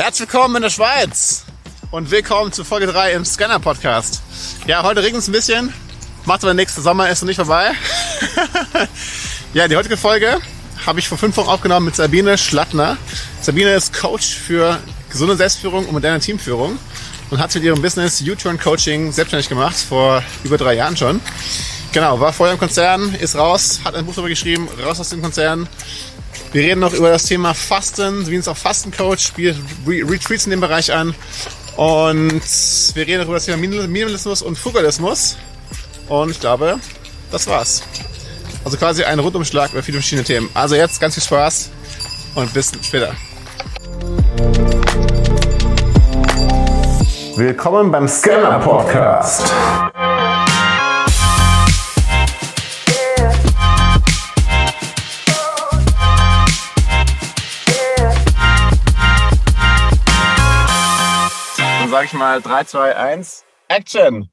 [0.00, 1.44] Herzlich willkommen in der Schweiz
[1.90, 4.22] und willkommen zu Folge 3 im Scanner Podcast.
[4.66, 5.74] Ja, heute regnet es ein bisschen,
[6.24, 7.72] macht aber nächster Sommer ist noch nicht vorbei.
[9.52, 10.38] ja, die heutige Folge
[10.86, 12.96] habe ich vor fünf Wochen aufgenommen mit Sabine Schlattner.
[13.42, 14.78] Sabine ist Coach für
[15.10, 16.78] gesunde Selbstführung und moderne Teamführung
[17.28, 21.20] und hat mit ihrem Business U-Turn Coaching selbstständig gemacht, vor über drei Jahren schon.
[21.92, 25.20] Genau, war vorher im Konzern, ist raus, hat ein Buch darüber geschrieben, raus aus dem
[25.20, 25.68] Konzern.
[26.52, 30.60] Wir reden noch über das Thema Fasten, wie ist auch Fastencoach, spielt Retreats in dem
[30.60, 31.14] Bereich an.
[31.76, 32.42] Und
[32.94, 35.36] wir reden noch über das Thema Minimalismus und Frugalismus.
[36.08, 36.80] Und ich glaube,
[37.30, 37.84] das war's.
[38.64, 40.50] Also quasi ein Rundumschlag über viele verschiedene Themen.
[40.52, 41.70] Also jetzt ganz viel Spaß
[42.34, 43.14] und bis später.
[47.36, 49.48] Willkommen beim Scanner Podcast.
[62.10, 64.28] Ich mal 3, 2, 1, Action!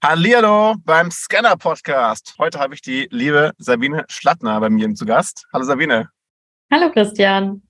[0.00, 2.36] Hallihallo beim Scanner Podcast.
[2.38, 5.46] Heute habe ich die liebe Sabine Schlattner bei mir zu Gast.
[5.52, 6.10] Hallo Sabine.
[6.70, 7.62] Hallo Christian.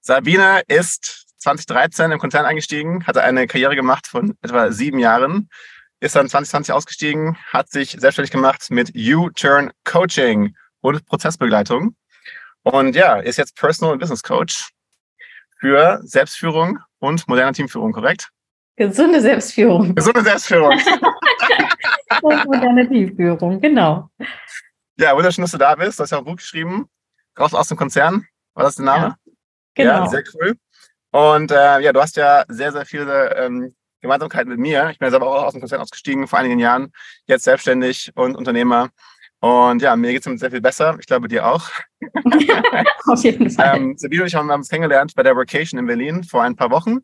[0.00, 5.50] Sabine ist 2013 im Konzern eingestiegen, hatte eine Karriere gemacht von etwa sieben Jahren,
[6.00, 11.96] ist dann 2020 ausgestiegen, hat sich selbstständig gemacht mit U-Turn Coaching und Prozessbegleitung.
[12.62, 14.70] Und ja, ist jetzt Personal und Business Coach
[15.60, 18.30] für Selbstführung und moderne Teamführung, korrekt?
[18.76, 19.94] Gesunde Selbstführung.
[19.94, 20.70] Gesunde Selbstführung.
[22.22, 24.08] und moderne Teamführung, genau.
[24.96, 25.98] Ja, wunderschön, dass du da bist.
[25.98, 26.88] Du hast ja auch ein Buch geschrieben,
[27.38, 28.24] Raus aus dem Konzern.
[28.54, 29.06] War das der Name?
[29.06, 29.32] Ja,
[29.74, 30.04] genau.
[30.04, 30.54] Ja, sehr cool.
[31.10, 34.90] Und äh, ja, du hast ja sehr, sehr viele ähm, Gemeinsamkeiten mit mir.
[34.90, 36.92] Ich bin ja selber auch aus dem Konzern ausgestiegen vor einigen Jahren,
[37.26, 38.90] jetzt selbstständig und Unternehmer.
[39.42, 40.96] Und ja, mir geht es sehr viel besser.
[41.00, 41.68] Ich glaube, dir auch.
[43.06, 43.76] Auf jeden Fall.
[43.76, 46.70] Ähm, Sabine und ich haben uns kennengelernt bei der Vacation in Berlin vor ein paar
[46.70, 46.98] Wochen.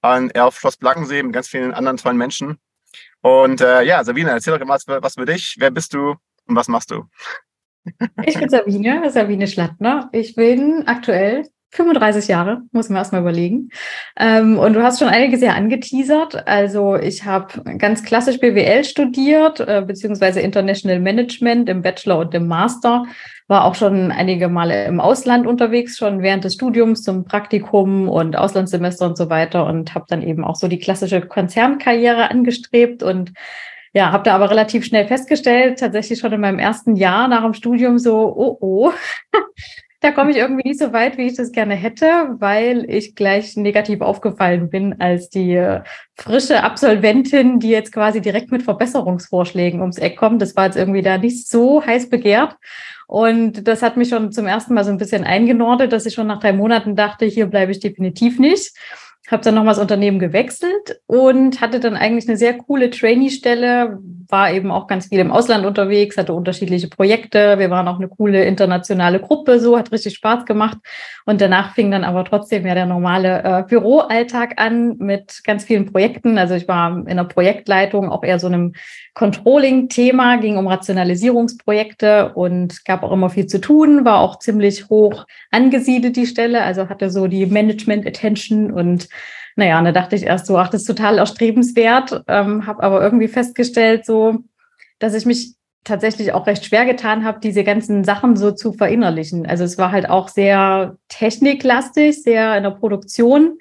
[0.00, 2.56] Er auf Schloss Blankensee mit ganz vielen anderen tollen Menschen.
[3.20, 5.56] Und äh, ja, Sabine, erzähl doch mal was für dich.
[5.58, 6.14] Wer bist du
[6.46, 7.04] und was machst du?
[8.24, 10.08] Ich bin Sabine, Sabine Schlattner.
[10.12, 13.68] Ich bin aktuell 35 Jahre, muss man erstmal überlegen.
[14.18, 16.46] Ähm, und du hast schon einiges ja angeteasert.
[16.48, 22.46] Also ich habe ganz klassisch BWL studiert, äh, beziehungsweise International Management im Bachelor und im
[22.46, 23.04] Master.
[23.48, 28.36] War auch schon einige Male im Ausland unterwegs, schon während des Studiums zum Praktikum und
[28.36, 29.66] Auslandssemester und so weiter.
[29.66, 33.32] Und habe dann eben auch so die klassische Konzernkarriere angestrebt und
[33.92, 37.54] ja, habe da aber relativ schnell festgestellt, tatsächlich schon in meinem ersten Jahr nach dem
[37.54, 38.92] Studium so, oh oh,
[40.00, 42.06] da komme ich irgendwie nicht so weit, wie ich das gerne hätte,
[42.38, 45.80] weil ich gleich negativ aufgefallen bin als die äh,
[46.14, 50.40] frische Absolventin, die jetzt quasi direkt mit Verbesserungsvorschlägen ums Eck kommt.
[50.40, 52.56] Das war jetzt irgendwie da nicht so heiß begehrt.
[53.08, 56.26] Und das hat mich schon zum ersten Mal so ein bisschen eingenordet, dass ich schon
[56.26, 58.76] nach drei Monaten dachte, hier bleibe ich definitiv nicht
[59.30, 64.52] habe dann nochmal das Unternehmen gewechselt und hatte dann eigentlich eine sehr coole Trainee-Stelle, war
[64.52, 67.58] eben auch ganz viel im Ausland unterwegs, hatte unterschiedliche Projekte.
[67.58, 70.76] Wir waren auch eine coole internationale Gruppe, so hat richtig Spaß gemacht.
[71.24, 75.90] Und danach fing dann aber trotzdem ja der normale äh, Büroalltag an mit ganz vielen
[75.90, 76.36] Projekten.
[76.36, 78.74] Also ich war in der Projektleitung, auch eher so einem
[79.14, 85.26] Controlling-Thema, ging um Rationalisierungsprojekte und gab auch immer viel zu tun, war auch ziemlich hoch
[85.50, 89.08] angesiedelt, die Stelle, also hatte so die Management-Attention und
[89.58, 93.02] naja, und da dachte ich erst so, ach, das ist total erstrebenswert, ähm, habe aber
[93.02, 94.38] irgendwie festgestellt, so,
[95.00, 99.46] dass ich mich tatsächlich auch recht schwer getan habe, diese ganzen Sachen so zu verinnerlichen.
[99.46, 103.58] Also es war halt auch sehr techniklastig, sehr in der Produktion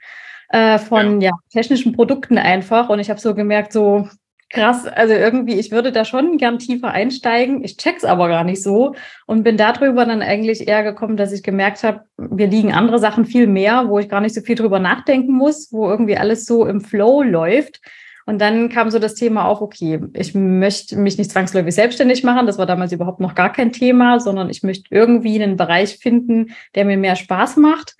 [0.49, 1.31] äh, von ja.
[1.31, 1.37] ja.
[1.51, 2.89] technischen Produkten einfach.
[2.89, 4.07] Und ich habe so gemerkt, so
[4.49, 7.63] krass, also irgendwie, ich würde da schon gern tiefer einsteigen.
[7.63, 11.43] Ich check's aber gar nicht so und bin darüber dann eigentlich eher gekommen, dass ich
[11.43, 14.79] gemerkt habe, wir liegen andere Sachen viel mehr, wo ich gar nicht so viel drüber
[14.79, 17.81] nachdenken muss, wo irgendwie alles so im Flow läuft.
[18.25, 22.45] Und dann kam so das Thema auf, okay, ich möchte mich nicht zwangsläufig selbstständig machen.
[22.45, 26.47] Das war damals überhaupt noch gar kein Thema, sondern ich möchte irgendwie einen Bereich finden,
[26.75, 27.95] der mir mehr Spaß macht.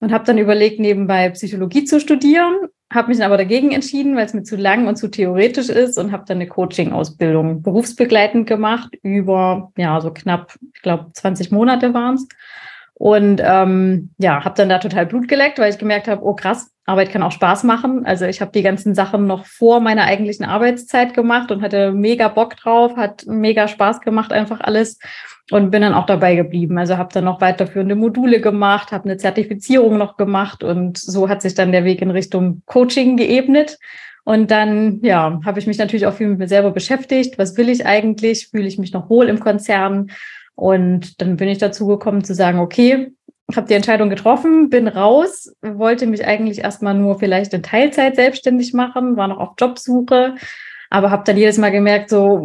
[0.00, 4.34] Und habe dann überlegt, nebenbei Psychologie zu studieren habe mich aber dagegen entschieden, weil es
[4.34, 9.72] mir zu lang und zu theoretisch ist und habe dann eine Coaching-Ausbildung berufsbegleitend gemacht über,
[9.76, 12.28] ja, so knapp, ich glaube, 20 Monate waren es.
[12.94, 16.70] Und ähm, ja, habe dann da total Blut geleckt, weil ich gemerkt habe, oh krass,
[16.86, 18.06] Arbeit kann auch Spaß machen.
[18.06, 22.28] Also ich habe die ganzen Sachen noch vor meiner eigentlichen Arbeitszeit gemacht und hatte mega
[22.28, 24.98] Bock drauf, hat mega Spaß gemacht, einfach alles
[25.50, 26.78] und bin dann auch dabei geblieben.
[26.78, 31.42] Also habe dann noch weiterführende Module gemacht, habe eine Zertifizierung noch gemacht und so hat
[31.42, 33.78] sich dann der Weg in Richtung Coaching geebnet.
[34.24, 37.38] Und dann, ja, habe ich mich natürlich auch viel mit mir selber beschäftigt.
[37.38, 38.48] Was will ich eigentlich?
[38.48, 40.10] Fühle ich mich noch wohl im Konzern?
[40.56, 43.12] Und dann bin ich dazu gekommen zu sagen, okay,
[43.54, 48.74] habe die Entscheidung getroffen, bin raus, wollte mich eigentlich erstmal nur vielleicht in Teilzeit selbstständig
[48.74, 50.34] machen, war noch auf Jobsuche,
[50.96, 52.38] aber habe dann jedes Mal gemerkt, so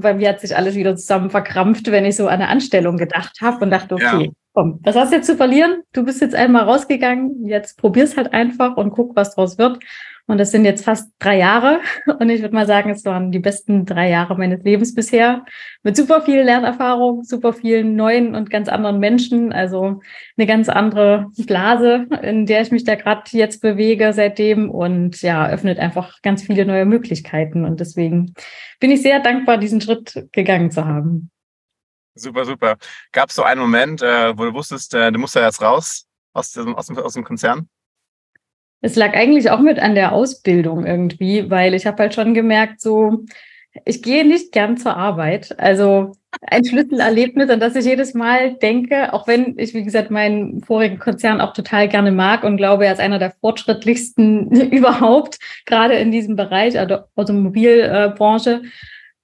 [0.00, 3.38] bei mir hat sich alles wieder zusammen verkrampft, wenn ich so an eine Anstellung gedacht
[3.40, 4.30] habe und dachte, okay, ja.
[4.52, 5.82] komm, was hast du jetzt zu verlieren?
[5.92, 9.78] Du bist jetzt einmal rausgegangen, jetzt probier's halt einfach und guck, was draus wird.
[10.28, 11.80] Und das sind jetzt fast drei Jahre.
[12.20, 15.44] Und ich würde mal sagen, es waren die besten drei Jahre meines Lebens bisher.
[15.82, 19.52] Mit super viel Lernerfahrung, super vielen neuen und ganz anderen Menschen.
[19.54, 20.00] Also
[20.36, 24.70] eine ganz andere Blase, in der ich mich da gerade jetzt bewege seitdem.
[24.70, 27.64] Und ja, öffnet einfach ganz viele neue Möglichkeiten.
[27.64, 28.34] Und deswegen
[28.80, 31.30] bin ich sehr dankbar, diesen Schritt gegangen zu haben.
[32.14, 32.76] Super, super.
[33.12, 36.06] Gab es so einen Moment, äh, wo du wusstest, äh, du musst ja jetzt raus
[36.34, 37.68] aus dem, aus dem, aus dem Konzern?
[38.80, 42.80] Es lag eigentlich auch mit an der Ausbildung irgendwie, weil ich habe halt schon gemerkt,
[42.80, 43.24] so,
[43.84, 45.58] ich gehe nicht gern zur Arbeit.
[45.58, 50.60] Also ein Schlüsselerlebnis, an das ich jedes Mal denke, auch wenn ich, wie gesagt, meinen
[50.62, 55.94] vorigen Konzern auch total gerne mag und glaube, er ist einer der fortschrittlichsten überhaupt, gerade
[55.94, 58.62] in diesem Bereich, also Automobilbranche.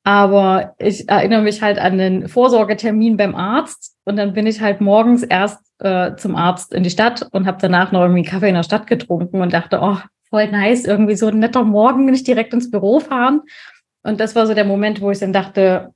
[0.05, 4.83] Aber ich erinnere mich halt an den Vorsorgetermin beim Arzt und dann bin ich halt
[4.83, 8.55] morgens erst äh, zum Arzt in die Stadt und habe danach noch irgendwie Kaffee in
[8.55, 9.97] der Stadt getrunken und dachte, oh,
[10.29, 13.43] voll nice, irgendwie so ein netter Morgen, nicht direkt ins Büro fahren.
[14.03, 15.95] Und das war so der Moment, wo ich dann dachte,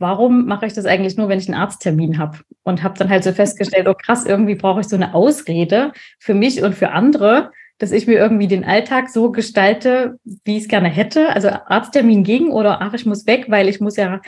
[0.00, 2.38] warum mache ich das eigentlich nur, wenn ich einen Arzttermin habe?
[2.64, 6.34] Und habe dann halt so festgestellt, oh krass, irgendwie brauche ich so eine Ausrede für
[6.34, 10.68] mich und für andere, dass ich mir irgendwie den Alltag so gestalte, wie ich es
[10.68, 11.30] gerne hätte.
[11.30, 14.20] Also Arzttermin ging oder ach, ich muss weg, weil ich muss ja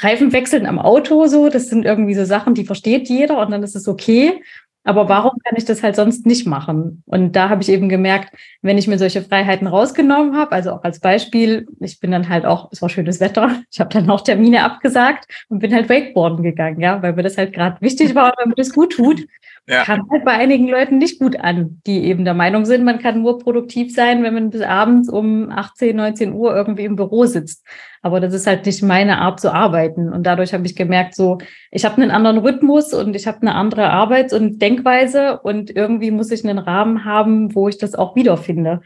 [0.00, 1.48] Reifen wechseln am Auto so.
[1.48, 4.42] Das sind irgendwie so Sachen, die versteht jeder und dann ist es okay.
[4.82, 7.02] Aber warum kann ich das halt sonst nicht machen?
[7.06, 8.32] Und da habe ich eben gemerkt,
[8.62, 12.44] wenn ich mir solche Freiheiten rausgenommen habe, also auch als Beispiel, ich bin dann halt
[12.44, 16.42] auch, es war schönes Wetter, ich habe dann auch Termine abgesagt und bin halt Wakeboarden
[16.42, 19.26] gegangen, ja, weil mir das halt gerade wichtig war und weil mir das gut tut
[19.66, 19.84] ja.
[19.84, 23.22] kam halt bei einigen Leuten nicht gut an, die eben der Meinung sind, man kann
[23.22, 27.66] nur produktiv sein, wenn man bis abends um 18, 19 Uhr irgendwie im Büro sitzt.
[28.02, 30.12] Aber das ist halt nicht meine Art zu arbeiten.
[30.12, 31.38] Und dadurch habe ich gemerkt, so,
[31.72, 36.12] ich habe einen anderen Rhythmus und ich habe eine andere Arbeits- und Denkweise und irgendwie
[36.12, 38.82] muss ich einen Rahmen haben, wo ich das auch wiederfinde.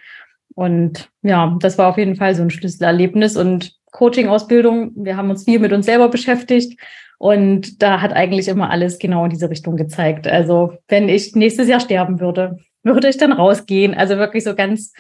[0.55, 4.93] Und ja, das war auf jeden Fall so ein Schlüsselerlebnis und Coaching-Ausbildung.
[4.97, 6.81] Wir haben uns viel mit uns selber beschäftigt
[7.19, 10.27] und da hat eigentlich immer alles genau in diese Richtung gezeigt.
[10.27, 13.95] Also wenn ich nächstes Jahr sterben würde, würde ich dann rausgehen.
[13.95, 14.93] Also wirklich so ganz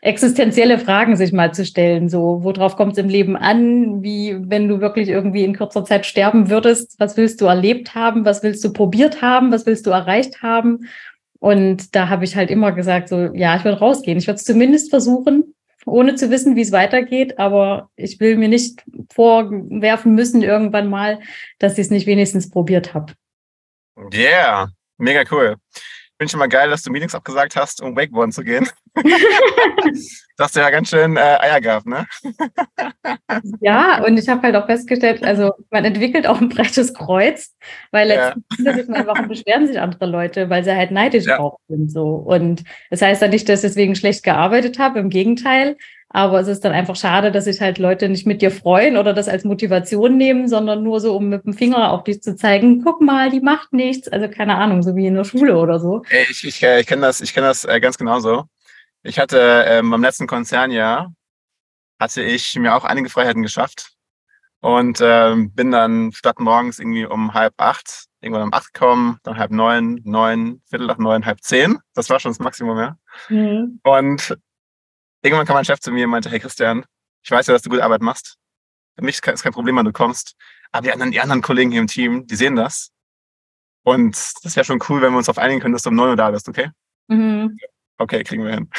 [0.00, 2.08] existenzielle Fragen sich mal zu stellen.
[2.08, 4.02] So, worauf kommt es im Leben an?
[4.02, 8.24] Wie, wenn du wirklich irgendwie in kurzer Zeit sterben würdest, was willst du erlebt haben?
[8.24, 9.52] Was willst du probiert haben?
[9.52, 10.88] Was willst du erreicht haben?
[11.38, 14.18] Und da habe ich halt immer gesagt, so, ja, ich würde rausgehen.
[14.18, 15.54] Ich würde es zumindest versuchen
[15.86, 17.38] ohne zu wissen, wie es weitergeht.
[17.38, 18.82] Aber ich will mir nicht
[19.12, 21.20] vorwerfen müssen irgendwann mal,
[21.58, 23.12] dass ich es nicht wenigstens probiert habe.
[24.12, 24.68] Yeah,
[24.98, 25.56] mega cool.
[26.12, 28.68] Ich finde schon mal geil, dass du Meetings abgesagt hast, um Wakeboarden zu gehen.
[28.94, 32.06] das hast du ja ganz schön äh, Eier gehabt, ne?
[33.60, 37.54] ja, und ich habe halt auch festgestellt, also man entwickelt auch ein breites Kreuz,
[37.90, 39.06] weil letztendlich ja.
[39.06, 41.38] warum beschweren sich andere Leute, weil sie halt neidisch ja.
[41.38, 41.90] drauf sind.
[41.90, 42.04] So.
[42.04, 45.76] Und das heißt ja nicht, dass ich deswegen schlecht gearbeitet habe, im Gegenteil.
[46.12, 49.14] Aber es ist dann einfach schade, dass sich halt Leute nicht mit dir freuen oder
[49.14, 52.82] das als Motivation nehmen, sondern nur so, um mit dem Finger auf dich zu zeigen,
[52.84, 54.08] guck mal, die macht nichts.
[54.08, 56.02] Also keine Ahnung, so wie in der Schule oder so.
[56.30, 58.44] Ich, ich, äh, ich kenne das, ich kenn das äh, ganz genauso.
[59.02, 61.12] Ich hatte ähm, beim letzten Konzernjahr,
[61.98, 63.92] hatte ich mir auch einige Freiheiten geschafft
[64.60, 69.38] und ähm, bin dann statt morgens irgendwie um halb acht, irgendwann um acht gekommen, dann
[69.38, 71.78] halb neun, neun, viertel nach neun, halb zehn.
[71.94, 72.96] Das war schon das Maximum, ja.
[73.28, 73.80] Mhm.
[73.82, 74.36] Und
[75.22, 76.84] irgendwann kam mein Chef zu mir und meinte, hey Christian,
[77.22, 78.36] ich weiß ja, dass du gute Arbeit machst.
[78.96, 80.34] Für mich ist kein, Problem, wenn du kommst.
[80.70, 82.90] Aber die anderen, die anderen Kollegen hier im Team, die sehen das.
[83.84, 86.10] Und das wäre schon cool, wenn wir uns auf einigen können, dass du um neun
[86.10, 86.70] Uhr da bist, okay?
[87.08, 87.56] Mhm.
[87.98, 88.70] Okay, kriegen wir hin.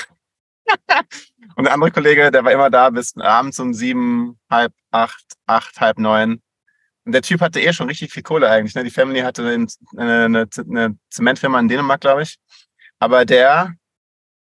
[1.55, 5.79] und der andere Kollege, der war immer da bis abends um sieben, halb acht, acht,
[5.79, 6.41] halb neun.
[7.05, 8.75] Und der Typ hatte eh schon richtig viel Kohle eigentlich.
[8.75, 8.83] Ne?
[8.83, 12.37] Die Family hatte eine, eine, eine Zementfirma in Dänemark, glaube ich.
[12.99, 13.75] Aber der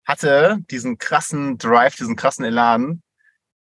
[0.05, 3.01] hatte diesen krassen Drive, diesen krassen Elan,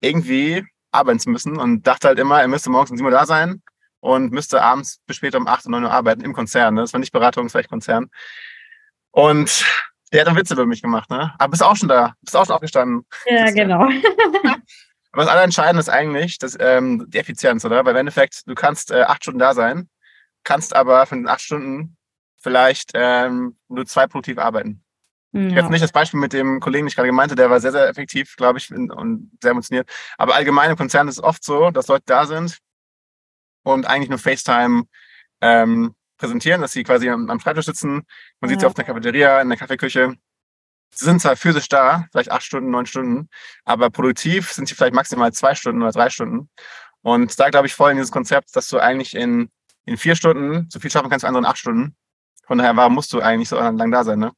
[0.00, 3.26] irgendwie arbeiten zu müssen und dachte halt immer, er müsste morgens um 7 Uhr da
[3.26, 3.62] sein
[4.00, 6.74] und müsste abends bis später um 8 oder 9 Uhr arbeiten im Konzern.
[6.74, 6.82] Ne?
[6.82, 8.10] Das war nicht Beratung, das war echt Konzern.
[9.10, 9.64] Und
[10.12, 11.34] der hat dann Witze über mich gemacht, ne?
[11.38, 13.06] Aber bist auch schon da, bist auch schon aufgestanden.
[13.26, 13.88] Ja, genau.
[15.12, 17.84] Aber das Allerentscheidende ist eigentlich das, ähm, die Effizienz, oder?
[17.84, 19.88] Weil im Endeffekt, du kannst äh, acht Stunden da sein,
[20.44, 21.96] kannst aber von den acht Stunden
[22.36, 24.84] vielleicht ähm, nur zwei produktiv arbeiten.
[25.36, 25.56] Ja.
[25.56, 27.88] Jetzt nicht das Beispiel mit dem Kollegen, den ich gerade meinte, der war sehr, sehr
[27.88, 29.88] effektiv, glaube ich, und sehr emotioniert.
[30.16, 32.58] Aber allgemein im Konzern ist es oft so, dass Leute da sind
[33.62, 34.84] und eigentlich nur FaceTime
[35.42, 38.06] ähm, präsentieren, dass sie quasi am, am Schreibtisch sitzen.
[38.40, 38.48] Man ja.
[38.48, 40.14] sieht sie auf der Cafeteria, in der Kaffeeküche.
[40.94, 43.28] Sie sind zwar physisch da, vielleicht acht Stunden, neun Stunden,
[43.64, 46.48] aber produktiv sind sie vielleicht maximal zwei Stunden oder drei Stunden.
[47.02, 49.50] Und da glaube ich voll in dieses Konzept, dass du eigentlich in,
[49.84, 51.94] in vier Stunden so viel schaffen kannst wie andere in acht Stunden.
[52.46, 54.32] Von daher, warum musst du eigentlich so lange da sein, ne?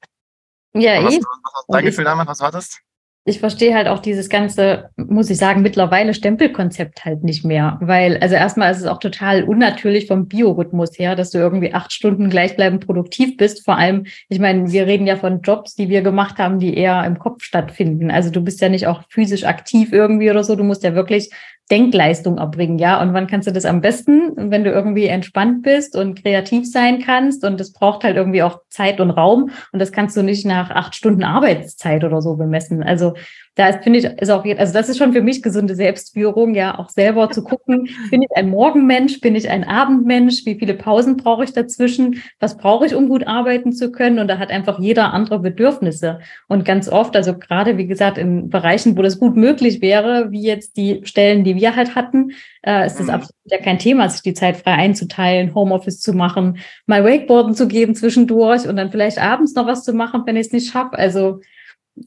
[0.75, 1.19] Ja, was, eh.
[1.19, 2.83] was, was war dein Gefühl damals, was hattest?
[3.29, 7.79] ich verstehe halt auch dieses ganze, muss ich sagen, mittlerweile Stempelkonzept halt nicht mehr.
[7.81, 11.93] Weil, also erstmal ist es auch total unnatürlich vom Biorhythmus her, dass du irgendwie acht
[11.93, 13.65] Stunden gleichbleibend produktiv bist.
[13.65, 17.05] Vor allem, ich meine, wir reden ja von Jobs, die wir gemacht haben, die eher
[17.05, 18.11] im Kopf stattfinden.
[18.11, 20.57] Also du bist ja nicht auch physisch aktiv irgendwie oder so.
[20.57, 21.31] Du musst ja wirklich
[21.71, 23.01] Denkleistung erbringen, ja.
[23.03, 27.03] Und wann kannst du das am besten, wenn du irgendwie entspannt bist und kreativ sein
[27.05, 27.45] kannst?
[27.45, 29.51] Und das braucht halt irgendwie auch Zeit und Raum.
[29.73, 32.83] Und das kannst du nicht nach acht Stunden Arbeitszeit oder so bemessen.
[32.83, 33.15] Also
[33.57, 36.79] da ist, finde ich, ist auch, also das ist schon für mich gesunde Selbstführung, ja,
[36.79, 41.17] auch selber zu gucken, bin ich ein Morgenmensch, bin ich ein Abendmensch, wie viele Pausen
[41.17, 44.21] brauche ich dazwischen, was brauche ich, um gut arbeiten zu können?
[44.21, 46.21] Und da hat einfach jeder andere Bedürfnisse.
[46.47, 50.43] Und ganz oft, also gerade, wie gesagt, in Bereichen, wo das gut möglich wäre, wie
[50.43, 52.31] jetzt die Stellen, die wir halt hatten,
[52.63, 53.15] äh, ist das mhm.
[53.15, 57.67] absolut ja kein Thema, sich die Zeit frei einzuteilen, Homeoffice zu machen, mal Wakeboarden zu
[57.67, 60.99] geben zwischendurch und dann vielleicht abends noch was zu machen, wenn ich es nicht schaffe.
[60.99, 61.41] Also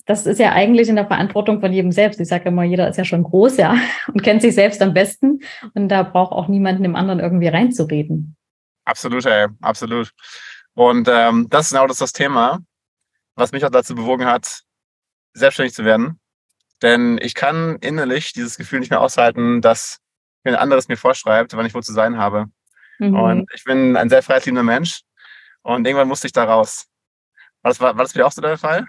[0.06, 2.20] das ist ja eigentlich in der Verantwortung von jedem selbst.
[2.20, 3.76] Ich sage immer, jeder ist ja schon groß, ja,
[4.08, 5.42] und kennt sich selbst am besten.
[5.74, 8.36] Und da braucht auch niemanden dem anderen irgendwie reinzureden.
[8.86, 10.12] Absolut, ey, absolut.
[10.74, 12.60] Und ähm, das ist genau das, das Thema,
[13.36, 14.62] was mich auch dazu bewogen hat,
[15.34, 16.20] selbstständig zu werden.
[16.82, 20.00] Denn ich kann innerlich dieses Gefühl nicht mehr aushalten, dass
[20.44, 22.48] ein anderes mir vorschreibt, wann ich wo zu sein habe.
[23.00, 23.16] Mhm.
[23.16, 25.02] Und ich bin ein sehr freiheitsliebender Mensch.
[25.64, 26.88] Und irgendwann musste ich da raus.
[27.62, 28.86] War das, war, war das wieder auch so der Fall?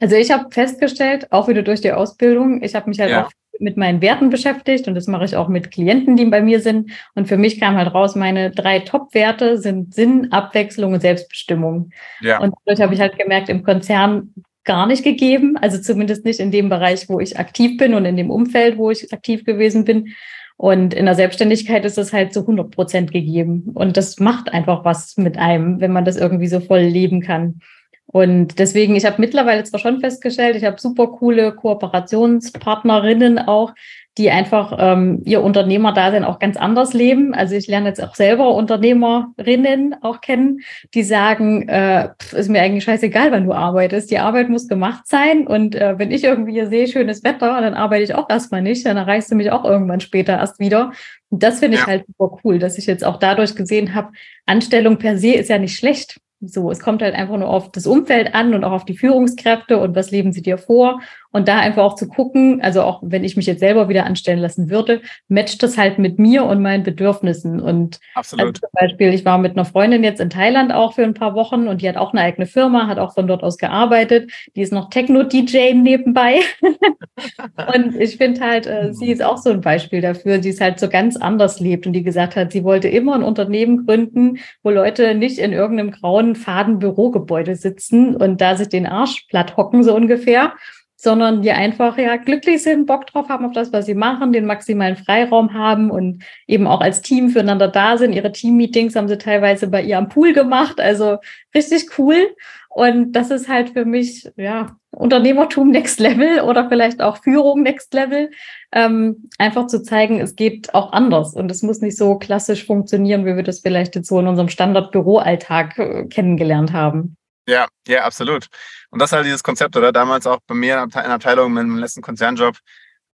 [0.00, 3.26] Also ich habe festgestellt, auch wieder durch die Ausbildung, ich habe mich halt ja.
[3.26, 6.60] auch mit meinen Werten beschäftigt und das mache ich auch mit Klienten, die bei mir
[6.60, 6.92] sind.
[7.14, 11.90] Und für mich kam halt raus, meine drei Top-Werte sind Sinn, Abwechslung und Selbstbestimmung.
[12.20, 12.38] Ja.
[12.38, 14.32] Und dadurch habe ich halt gemerkt, im Konzern
[14.64, 18.16] gar nicht gegeben, also zumindest nicht in dem Bereich, wo ich aktiv bin und in
[18.16, 20.14] dem Umfeld, wo ich aktiv gewesen bin.
[20.58, 23.70] Und in der Selbstständigkeit ist es halt zu 100 Prozent gegeben.
[23.74, 27.60] Und das macht einfach was mit einem, wenn man das irgendwie so voll leben kann.
[28.06, 33.72] Und deswegen, ich habe mittlerweile zwar schon festgestellt, ich habe super coole Kooperationspartnerinnen auch,
[34.18, 37.34] die einfach ähm, ihr Unternehmerdasein auch ganz anders leben.
[37.34, 40.60] Also ich lerne jetzt auch selber Unternehmerinnen auch kennen,
[40.92, 44.10] die sagen, äh, ist mir eigentlich scheißegal, wann du arbeitest.
[44.10, 45.46] Die Arbeit muss gemacht sein.
[45.46, 48.84] Und äh, wenn ich irgendwie hier sehe, schönes Wetter, dann arbeite ich auch erstmal nicht.
[48.84, 50.90] Dann erreichst du mich auch irgendwann später erst wieder.
[51.30, 51.86] Und das finde ich ja.
[51.86, 54.10] halt super cool, dass ich jetzt auch dadurch gesehen habe,
[54.46, 56.18] Anstellung per se ist ja nicht schlecht.
[56.40, 59.78] So, es kommt halt einfach nur auf das Umfeld an und auch auf die Führungskräfte
[59.78, 61.00] und was leben sie dir vor.
[61.30, 64.38] Und da einfach auch zu gucken, also auch wenn ich mich jetzt selber wieder anstellen
[64.38, 67.60] lassen würde, matcht das halt mit mir und meinen Bedürfnissen.
[67.60, 68.46] Und Absolut.
[68.46, 71.34] Also zum Beispiel, ich war mit einer Freundin jetzt in Thailand auch für ein paar
[71.34, 74.30] Wochen und die hat auch eine eigene Firma, hat auch von dort aus gearbeitet.
[74.56, 76.40] Die ist noch Techno-DJ nebenbei.
[77.74, 80.80] und ich finde halt, äh, sie ist auch so ein Beispiel dafür, die es halt
[80.80, 84.70] so ganz anders lebt und die gesagt hat, sie wollte immer ein Unternehmen gründen, wo
[84.70, 89.82] Leute nicht in irgendeinem grauen, faden Bürogebäude sitzen und da sich den Arsch platt hocken,
[89.82, 90.52] so ungefähr
[91.00, 94.46] sondern die einfach ja glücklich sind, Bock drauf haben auf das, was sie machen, den
[94.46, 98.12] maximalen Freiraum haben und eben auch als Team füreinander da sind.
[98.14, 101.18] Ihre Team-Meetings haben sie teilweise bei ihr am Pool gemacht, also
[101.54, 102.34] richtig cool.
[102.78, 107.92] Und das ist halt für mich ja Unternehmertum Next Level oder vielleicht auch Führung Next
[107.92, 108.30] Level,
[108.70, 113.26] ähm, einfach zu zeigen, es geht auch anders und es muss nicht so klassisch funktionieren,
[113.26, 117.16] wie wir das vielleicht jetzt so in unserem Standard-Büroalltag äh, kennengelernt haben.
[117.48, 118.46] Ja, ja, absolut.
[118.90, 119.90] Und das ist halt dieses Konzept, oder?
[119.90, 122.58] Damals auch bei mir in der Abteilung, in meinem letzten Konzernjob,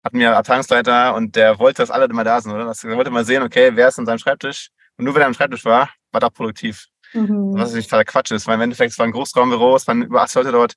[0.02, 2.64] hatten wir Abteilungsleiter und der wollte, dass alle immer da sind, oder?
[2.64, 4.70] Das, der wollte mal sehen, okay, wer ist an seinem Schreibtisch?
[4.96, 6.86] Und nur wenn er am Schreibtisch war, war er produktiv.
[7.12, 7.54] Mhm.
[7.54, 10.22] Was natürlich totaler Quatsch ist, weil im Endeffekt es war ein Großraumbüro, es waren über
[10.22, 10.74] 80 Leute dort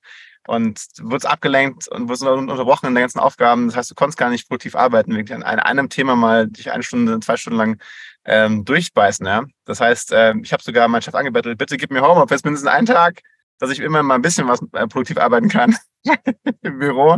[0.47, 3.67] und wurdest abgelenkt und wurdest unterbrochen in den ganzen Aufgaben.
[3.67, 6.83] Das heißt, du konntest gar nicht produktiv arbeiten, wirklich an einem Thema mal dich eine
[6.83, 7.81] Stunde, zwei Stunden lang
[8.25, 9.25] ähm, durchbeißen.
[9.25, 9.43] Ja?
[9.65, 12.87] Das heißt, äh, ich habe sogar meinen Chef angebettelt, bitte gib mir Homeoffice mindestens einen
[12.87, 13.21] Tag,
[13.59, 15.75] dass ich immer mal ein bisschen was äh, produktiv arbeiten kann
[16.61, 17.17] im Büro.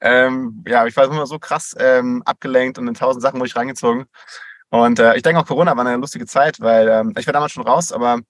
[0.00, 3.56] Ähm, ja, ich war immer so krass ähm, abgelenkt und in tausend Sachen wurde ich
[3.56, 4.06] reingezogen.
[4.70, 7.52] Und äh, ich denke auch Corona war eine lustige Zeit, weil ähm, ich war damals
[7.52, 8.20] schon raus, aber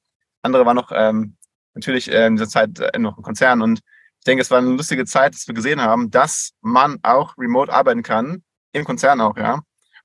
[0.42, 1.36] andere waren noch ähm,
[1.74, 3.62] natürlich äh, in dieser Zeit äh, noch im Konzern.
[3.62, 3.80] Und
[4.18, 7.72] ich denke, es war eine lustige Zeit, dass wir gesehen haben, dass man auch remote
[7.72, 8.42] arbeiten kann,
[8.72, 9.60] im Konzern auch, ja.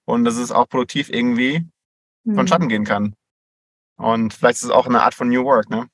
[0.06, 1.68] Und dass es auch produktiv irgendwie
[2.24, 2.36] mhm.
[2.36, 3.16] von Schatten gehen kann.
[3.98, 5.88] Und vielleicht ist es auch eine Art von New Work, ne?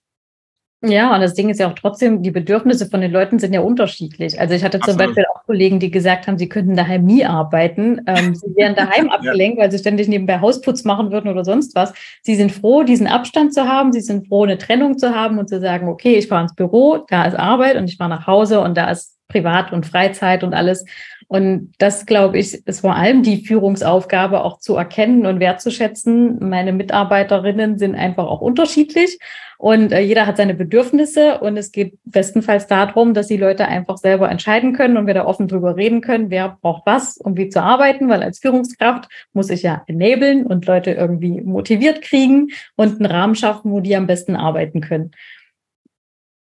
[0.83, 3.61] Ja, und das Ding ist ja auch trotzdem, die Bedürfnisse von den Leuten sind ja
[3.61, 4.39] unterschiedlich.
[4.39, 5.15] Also ich hatte zum Absolut.
[5.15, 8.01] Beispiel auch Kollegen, die gesagt haben, sie könnten daheim nie arbeiten.
[8.07, 9.63] Ähm, sie wären daheim abgelenkt, ja.
[9.63, 11.93] weil sie ständig nebenbei Hausputz machen würden oder sonst was.
[12.23, 13.93] Sie sind froh, diesen Abstand zu haben.
[13.93, 17.05] Sie sind froh, eine Trennung zu haben und zu sagen, okay, ich fahre ins Büro,
[17.07, 20.53] da ist Arbeit und ich fahre nach Hause und da ist Privat und Freizeit und
[20.55, 20.83] alles.
[21.27, 26.49] Und das, glaube ich, ist vor allem die Führungsaufgabe auch zu erkennen und wertzuschätzen.
[26.49, 29.17] Meine Mitarbeiterinnen sind einfach auch unterschiedlich
[29.61, 33.97] und äh, jeder hat seine Bedürfnisse und es geht bestenfalls darum, dass die Leute einfach
[33.97, 37.47] selber entscheiden können und wir da offen drüber reden können, wer braucht was, um wie
[37.47, 42.99] zu arbeiten, weil als Führungskraft muss ich ja enablen und Leute irgendwie motiviert kriegen und
[42.99, 45.11] einen Rahmen schaffen, wo die am besten arbeiten können.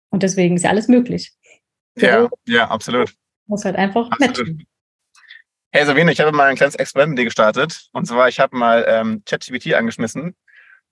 [0.09, 1.35] Und deswegen ist ja alles möglich.
[1.99, 3.13] Ja, ja, absolut.
[3.47, 4.39] Muss halt einfach absolut.
[4.39, 4.67] matchen.
[5.73, 7.91] Hey Sabine, ich habe mal ein kleines Experiment mit dir gestartet.
[7.93, 10.35] Und zwar, ich habe mal ähm, ChatGPT angeschmissen.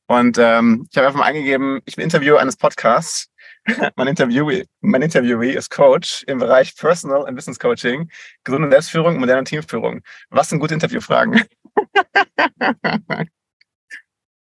[0.08, 3.28] Und ähm, ich habe einfach mal eingegeben, ich bin Interviewer eines Podcasts.
[3.96, 8.10] mein, Interviewee, mein Interviewee ist Coach im Bereich Personal and Business Coaching,
[8.42, 10.00] gesunde Selbstführung und moderne Teamführung.
[10.30, 11.44] Was sind gute Interviewfragen?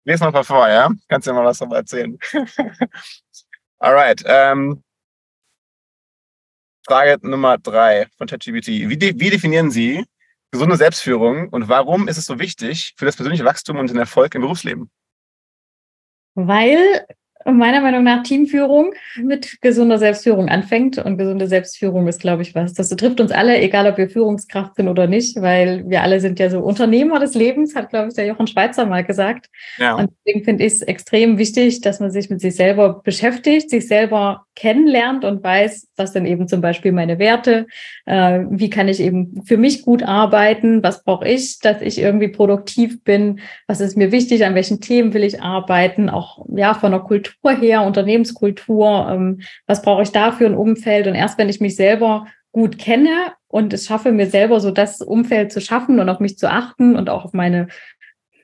[0.04, 0.88] Lies mal ein paar vor, ja?
[1.06, 2.18] Kannst du dir mal was darüber erzählen?
[3.78, 4.22] Alright.
[4.24, 4.82] Ähm,
[6.86, 8.68] Frage Nummer drei von ChatGPT.
[8.88, 10.06] Wie, de wie definieren Sie
[10.50, 14.34] gesunde Selbstführung und warum ist es so wichtig für das persönliche Wachstum und den Erfolg
[14.34, 14.90] im Berufsleben?
[16.46, 16.78] Weil
[17.44, 20.98] meiner Meinung nach Teamführung mit gesunder Selbstführung anfängt.
[20.98, 22.74] Und gesunde Selbstführung ist, glaube ich, was.
[22.74, 26.38] Das betrifft uns alle, egal ob wir Führungskraft sind oder nicht, weil wir alle sind
[26.38, 29.46] ja so Unternehmer des Lebens, hat, glaube ich, der Jochen Schweizer mal gesagt.
[29.78, 29.96] Ja.
[29.96, 33.86] Und deswegen finde ich es extrem wichtig, dass man sich mit sich selber beschäftigt, sich
[33.86, 37.68] selber kennenlernt und weiß, was denn eben zum Beispiel meine Werte,
[38.06, 42.26] äh, wie kann ich eben für mich gut arbeiten, was brauche ich, dass ich irgendwie
[42.26, 43.38] produktiv bin,
[43.68, 47.52] was ist mir wichtig, an welchen Themen will ich arbeiten, auch ja von der Kultur
[47.52, 51.06] her, Unternehmenskultur, ähm, was brauche ich da für ein Umfeld?
[51.06, 55.00] Und erst wenn ich mich selber gut kenne und es schaffe, mir selber so das
[55.00, 57.68] Umfeld zu schaffen und auf mich zu achten und auch auf meine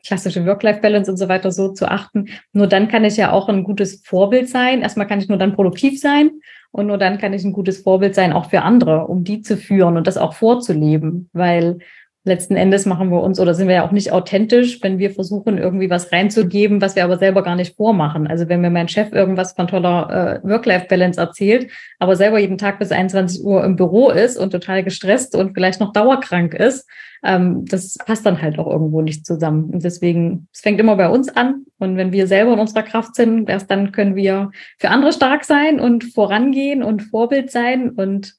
[0.04, 2.26] klassische Work-Life-Balance und so weiter so zu achten.
[2.52, 4.82] Nur dann kann ich ja auch ein gutes Vorbild sein.
[4.82, 6.30] Erstmal kann ich nur dann produktiv sein
[6.70, 9.56] und nur dann kann ich ein gutes Vorbild sein, auch für andere, um die zu
[9.56, 11.78] führen und das auch vorzuleben, weil
[12.24, 15.58] letzten Endes machen wir uns oder sind wir ja auch nicht authentisch, wenn wir versuchen,
[15.58, 18.26] irgendwie was reinzugeben, was wir aber selber gar nicht vormachen.
[18.26, 22.78] Also wenn mir mein Chef irgendwas von toller äh, Work-Life-Balance erzählt, aber selber jeden Tag
[22.78, 26.88] bis 21 Uhr im Büro ist und total gestresst und vielleicht noch dauerkrank ist,
[27.22, 29.70] ähm, das passt dann halt auch irgendwo nicht zusammen.
[29.70, 31.66] Und deswegen, es fängt immer bei uns an.
[31.78, 35.44] Und wenn wir selber in unserer Kraft sind, erst dann können wir für andere stark
[35.44, 37.90] sein und vorangehen und Vorbild sein.
[37.90, 38.34] Und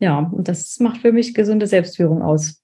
[0.00, 2.60] ja, und das macht für mich gesunde Selbstführung aus.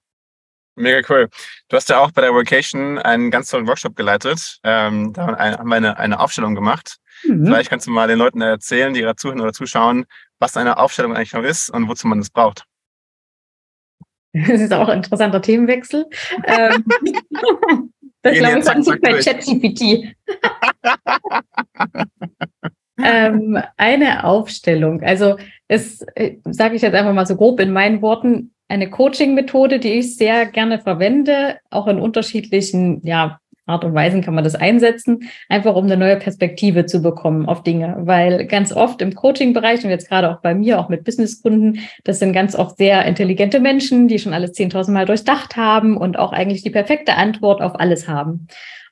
[0.77, 1.27] Mega cool.
[1.69, 4.59] Du hast ja auch bei der Vocation einen ganz tollen Workshop geleitet.
[4.63, 6.97] Ähm, da haben wir eine, eine Aufstellung gemacht.
[7.23, 7.47] Mhm.
[7.47, 10.05] Vielleicht kannst du mal den Leuten erzählen, die gerade zuhören oder zuschauen,
[10.37, 12.63] was eine Aufstellung eigentlich noch ist und wozu man das braucht.
[14.33, 16.05] Das ist auch ein interessanter Themenwechsel.
[16.45, 16.85] ähm,
[18.21, 20.15] das glaube ich zack, zack, bei ChatGPT.
[23.03, 25.01] ähm, eine Aufstellung.
[25.01, 25.37] Also
[25.67, 29.93] es äh, sage ich jetzt einfach mal so grob in meinen Worten, eine Coaching-Methode, die
[29.93, 35.29] ich sehr gerne verwende, auch in unterschiedlichen ja, Art und Weisen kann man das einsetzen,
[35.49, 37.95] einfach um eine neue Perspektive zu bekommen auf Dinge.
[37.99, 42.19] Weil ganz oft im Coaching-Bereich und jetzt gerade auch bei mir, auch mit Businesskunden, das
[42.19, 46.31] sind ganz oft sehr intelligente Menschen, die schon alles 10.000 Mal durchdacht haben und auch
[46.31, 48.47] eigentlich die perfekte Antwort auf alles haben.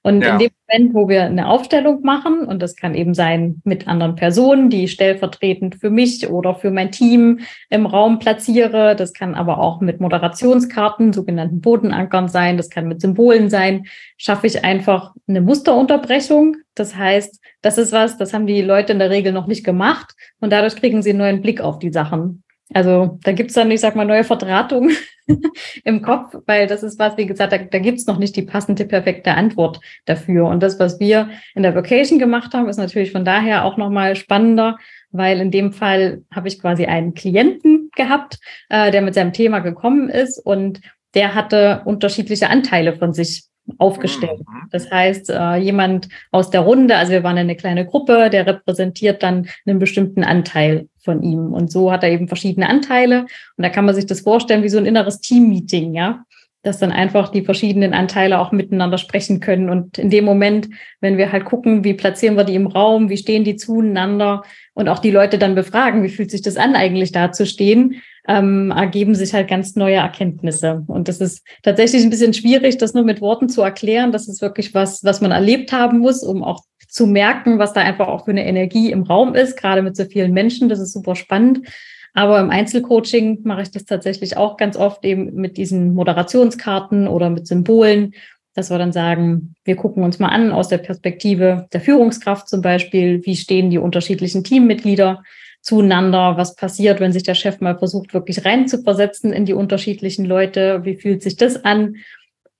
[0.05, 0.33] Und ja.
[0.33, 4.13] in dem Moment, wo wir eine Aufstellung machen, und das kann eben sein mit anderen
[4.13, 7.39] Personen, die stellvertretend für mich oder für mein Team
[7.71, 13.01] im Raum platziere, das kann aber auch mit Moderationskarten, sogenannten Bodenankern sein, das kann mit
[13.01, 16.57] Symbolen sein, schaffe ich einfach eine Musterunterbrechung.
[16.75, 20.13] Das heißt, das ist was, das haben die Leute in der Regel noch nicht gemacht
[20.39, 22.43] und dadurch kriegen sie einen neuen Blick auf die Sachen.
[22.73, 24.95] Also da gibt's dann, ich sag mal, neue Verdrahtungen
[25.83, 28.85] im Kopf, weil das ist was, wie gesagt, da, da gibt's noch nicht die passende,
[28.85, 30.47] perfekte Antwort dafür.
[30.47, 34.15] Und das, was wir in der Vocation gemacht haben, ist natürlich von daher auch nochmal
[34.15, 34.77] spannender,
[35.11, 39.59] weil in dem Fall habe ich quasi einen Klienten gehabt, äh, der mit seinem Thema
[39.59, 40.81] gekommen ist und
[41.13, 43.45] der hatte unterschiedliche Anteile von sich
[43.77, 44.39] aufgestellt.
[44.39, 44.69] Mhm.
[44.71, 49.23] Das heißt, äh, jemand aus der Runde, also wir waren eine kleine Gruppe, der repräsentiert
[49.23, 51.53] dann einen bestimmten Anteil von ihm.
[51.53, 53.21] Und so hat er eben verschiedene Anteile.
[53.55, 56.25] Und da kann man sich das vorstellen wie so ein inneres Team-Meeting, ja.
[56.63, 59.69] Dass dann einfach die verschiedenen Anteile auch miteinander sprechen können.
[59.69, 60.67] Und in dem Moment,
[60.99, 64.41] wenn wir halt gucken, wie platzieren wir die im Raum, wie stehen die zueinander
[64.73, 68.01] und auch die Leute dann befragen, wie fühlt sich das an, eigentlich da zu stehen,
[68.27, 70.83] ähm, ergeben sich halt ganz neue Erkenntnisse.
[70.87, 74.11] Und das ist tatsächlich ein bisschen schwierig, das nur mit Worten zu erklären.
[74.11, 76.63] Das ist wirklich was, was man erlebt haben muss, um auch
[76.95, 80.05] zu merken, was da einfach auch für eine Energie im Raum ist, gerade mit so
[80.05, 80.69] vielen Menschen.
[80.69, 81.67] Das ist super spannend.
[82.13, 87.29] Aber im Einzelcoaching mache ich das tatsächlich auch ganz oft eben mit diesen Moderationskarten oder
[87.29, 88.13] mit Symbolen,
[88.53, 92.61] dass wir dann sagen, wir gucken uns mal an aus der Perspektive der Führungskraft zum
[92.61, 95.21] Beispiel, wie stehen die unterschiedlichen Teammitglieder
[95.61, 100.85] zueinander, was passiert, wenn sich der Chef mal versucht, wirklich reinzuversetzen in die unterschiedlichen Leute,
[100.85, 101.97] wie fühlt sich das an?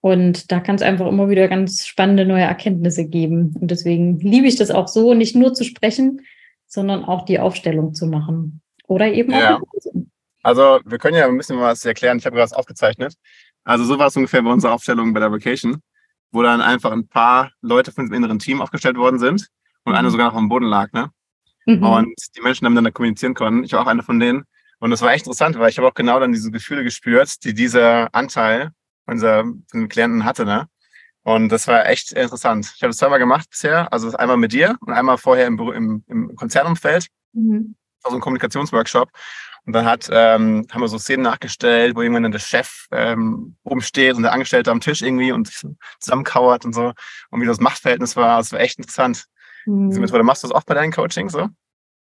[0.06, 3.56] Und da kann es einfach immer wieder ganz spannende neue Erkenntnisse geben.
[3.60, 6.22] Und deswegen liebe ich das auch so, nicht nur zu sprechen,
[6.68, 8.62] sondern auch die Aufstellung zu machen.
[8.86, 9.56] Oder eben ja.
[9.56, 9.62] auch.
[10.44, 12.20] Also wir können ja ein bisschen was erklären.
[12.20, 13.16] Ich habe gerade was aufgezeichnet.
[13.64, 15.82] Also so war es ungefähr bei unserer Aufstellung bei der Vacation,
[16.32, 19.48] wo dann einfach ein paar Leute von dem inneren Team aufgestellt worden sind
[19.86, 19.98] und mhm.
[19.98, 20.94] einer sogar noch am Boden lag.
[20.94, 21.10] Ne?
[21.66, 21.82] Mhm.
[21.82, 23.64] Und die Menschen dann miteinander kommunizieren konnten.
[23.64, 24.44] Ich war auch einer von denen.
[24.78, 27.56] Und das war echt interessant, weil ich habe auch genau dann diese Gefühle gespürt, die
[27.56, 28.70] dieser Anteil
[29.06, 29.46] unser
[29.90, 30.46] Klienten hatte.
[30.46, 30.68] Ne?
[31.24, 32.72] Und das war echt interessant.
[32.76, 33.92] Ich habe das zweimal gemacht bisher.
[33.92, 37.08] Also einmal mit dir und einmal vorher im, im, im Konzernumfeld.
[37.34, 37.76] Mhm
[38.10, 39.10] so ein Kommunikationsworkshop.
[39.66, 43.56] Und dann hat, ähm, haben wir so Szenen nachgestellt, wo irgendwann dann der Chef ähm,
[43.64, 45.64] oben steht und der Angestellte am Tisch irgendwie und sich
[46.00, 46.94] zusammenkauert und so.
[47.32, 49.26] Und wie das Machtverhältnis war, das war echt interessant.
[49.66, 49.90] Mhm.
[49.90, 51.50] Diese Methode machst du das auch bei deinen Coachings so?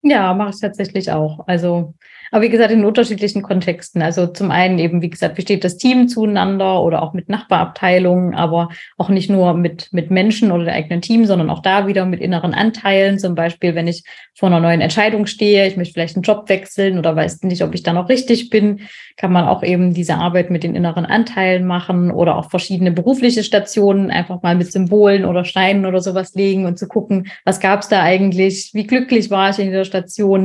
[0.09, 1.47] Ja, mache ich tatsächlich auch.
[1.49, 1.95] Also
[2.31, 4.03] aber wie gesagt, in unterschiedlichen Kontexten.
[4.03, 8.69] Also zum einen eben, wie gesagt, besteht das Team zueinander oder auch mit Nachbarabteilungen, aber
[8.97, 12.21] auch nicht nur mit, mit Menschen oder der eigenen Team, sondern auch da wieder mit
[12.21, 13.19] inneren Anteilen.
[13.19, 16.99] Zum Beispiel, wenn ich vor einer neuen Entscheidung stehe, ich möchte vielleicht einen Job wechseln
[16.99, 18.81] oder weiß nicht, ob ich da noch richtig bin,
[19.17, 23.45] kann man auch eben diese Arbeit mit den inneren Anteilen machen oder auch verschiedene berufliche
[23.45, 27.81] Stationen einfach mal mit Symbolen oder Steinen oder sowas legen und zu gucken, was gab
[27.81, 29.96] es da eigentlich, wie glücklich war ich in dieser Station,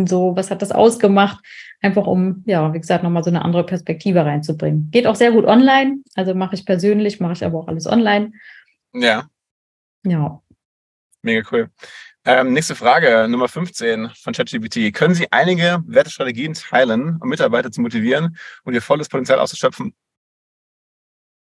[0.08, 1.44] so, was hat das ausgemacht
[1.82, 4.90] einfach um, ja, wie gesagt, nochmal so eine andere Perspektive reinzubringen.
[4.92, 8.32] Geht auch sehr gut online, also mache ich persönlich, mache ich aber auch alles online.
[8.94, 9.28] Ja.
[10.04, 10.42] Ja.
[11.24, 11.70] Mega cool.
[12.24, 14.94] Ähm, nächste Frage, Nummer 15 von ChatGPT.
[14.94, 19.96] Können Sie einige Wertestrategien teilen, um Mitarbeiter zu motivieren und ihr volles Potenzial auszuschöpfen?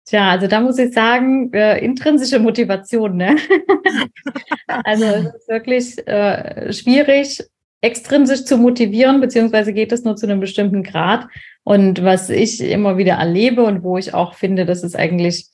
[0.05, 3.17] Tja, also da muss ich sagen, äh, intrinsische Motivation.
[3.17, 3.37] Ne?
[4.67, 7.43] also es ist wirklich äh, schwierig,
[7.81, 11.27] extrinsisch zu motivieren, beziehungsweise geht es nur zu einem bestimmten Grad.
[11.65, 15.47] Und was ich immer wieder erlebe und wo ich auch finde, dass es eigentlich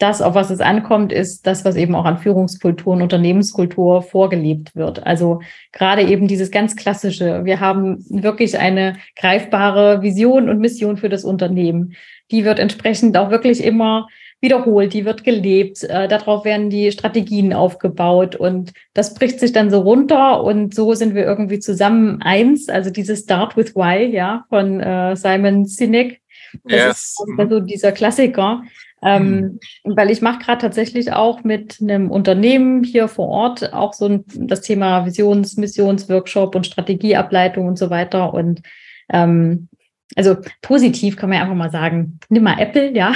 [0.00, 4.74] das, auf was es ankommt, ist das, was eben auch an Führungskultur und Unternehmenskultur vorgelebt
[4.74, 5.06] wird.
[5.06, 7.44] Also gerade eben dieses ganz klassische.
[7.44, 11.94] Wir haben wirklich eine greifbare Vision und Mission für das Unternehmen.
[12.30, 14.08] Die wird entsprechend auch wirklich immer
[14.40, 19.70] wiederholt, die wird gelebt, äh, darauf werden die Strategien aufgebaut und das bricht sich dann
[19.70, 22.68] so runter und so sind wir irgendwie zusammen eins.
[22.68, 26.20] Also dieses Start with Why, ja, von äh, Simon Sinek.
[26.64, 27.16] Das yes.
[27.28, 28.62] ist also dieser Klassiker.
[29.02, 29.96] Ähm, mhm.
[29.96, 34.24] Weil ich mache gerade tatsächlich auch mit einem Unternehmen hier vor Ort auch so ein,
[34.34, 38.34] das Thema Visions-, Missionsworkshop und Strategieableitung und so weiter.
[38.34, 38.60] Und
[39.10, 39.68] ähm,
[40.16, 43.14] also positiv kann man ja einfach mal sagen, nimm mal Apple, ja.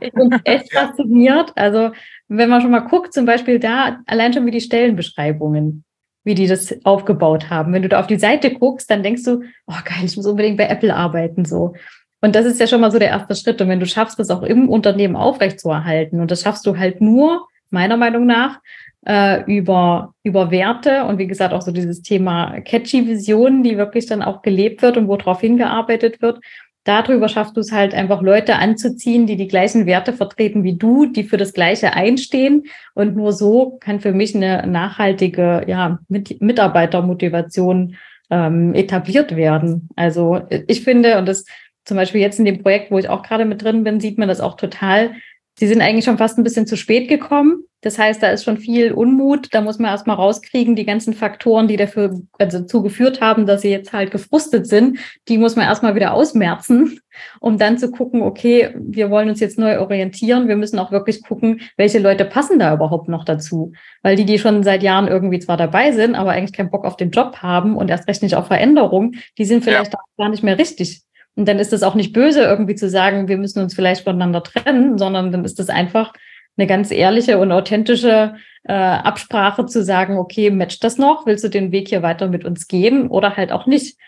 [0.00, 1.52] Ich bin echt fasziniert.
[1.56, 1.92] Also,
[2.28, 5.84] wenn man schon mal guckt, zum Beispiel da, allein schon wie die Stellenbeschreibungen,
[6.24, 7.72] wie die das aufgebaut haben.
[7.72, 10.56] Wenn du da auf die Seite guckst, dann denkst du, oh geil, ich muss unbedingt
[10.56, 11.74] bei Apple arbeiten, so.
[12.20, 13.60] Und das ist ja schon mal so der erste Schritt.
[13.60, 17.46] Und wenn du schaffst, das auch im Unternehmen aufrechtzuerhalten, und das schaffst du halt nur,
[17.68, 18.60] meiner Meinung nach,
[19.06, 24.06] äh, über, über Werte und wie gesagt auch so dieses Thema catchy Visionen, die wirklich
[24.06, 26.40] dann auch gelebt wird und worauf hingearbeitet wird
[26.84, 31.06] darüber schaffst du es halt einfach Leute anzuziehen, die die gleichen Werte vertreten wie du,
[31.06, 32.64] die für das Gleiche einstehen.
[32.94, 37.96] Und nur so kann für mich eine nachhaltige ja, Mit Mitarbeitermotivation
[38.30, 39.88] ähm, etabliert werden.
[39.96, 41.44] Also ich finde, und das
[41.84, 44.28] zum Beispiel jetzt in dem Projekt, wo ich auch gerade mit drin bin, sieht man
[44.28, 45.12] das auch total.
[45.56, 47.64] Sie sind eigentlich schon fast ein bisschen zu spät gekommen.
[47.84, 49.48] Das heißt, da ist schon viel Unmut.
[49.52, 53.60] Da muss man erstmal rauskriegen, die ganzen Faktoren, die dafür also dazu geführt haben, dass
[53.60, 56.98] sie jetzt halt gefrustet sind, die muss man erstmal wieder ausmerzen,
[57.40, 60.48] um dann zu gucken, okay, wir wollen uns jetzt neu orientieren.
[60.48, 63.72] Wir müssen auch wirklich gucken, welche Leute passen da überhaupt noch dazu.
[64.02, 66.96] Weil die, die schon seit Jahren irgendwie zwar dabei sind, aber eigentlich keinen Bock auf
[66.96, 70.00] den Job haben und erst recht nicht auf Veränderung, die sind vielleicht ja.
[70.16, 71.02] gar nicht mehr richtig.
[71.36, 74.42] Und dann ist es auch nicht böse, irgendwie zu sagen, wir müssen uns vielleicht voneinander
[74.42, 76.12] trennen, sondern dann ist es einfach
[76.56, 81.26] eine ganz ehrliche und authentische äh, Absprache zu sagen, okay, matcht das noch?
[81.26, 83.98] Willst du den Weg hier weiter mit uns gehen oder halt auch nicht?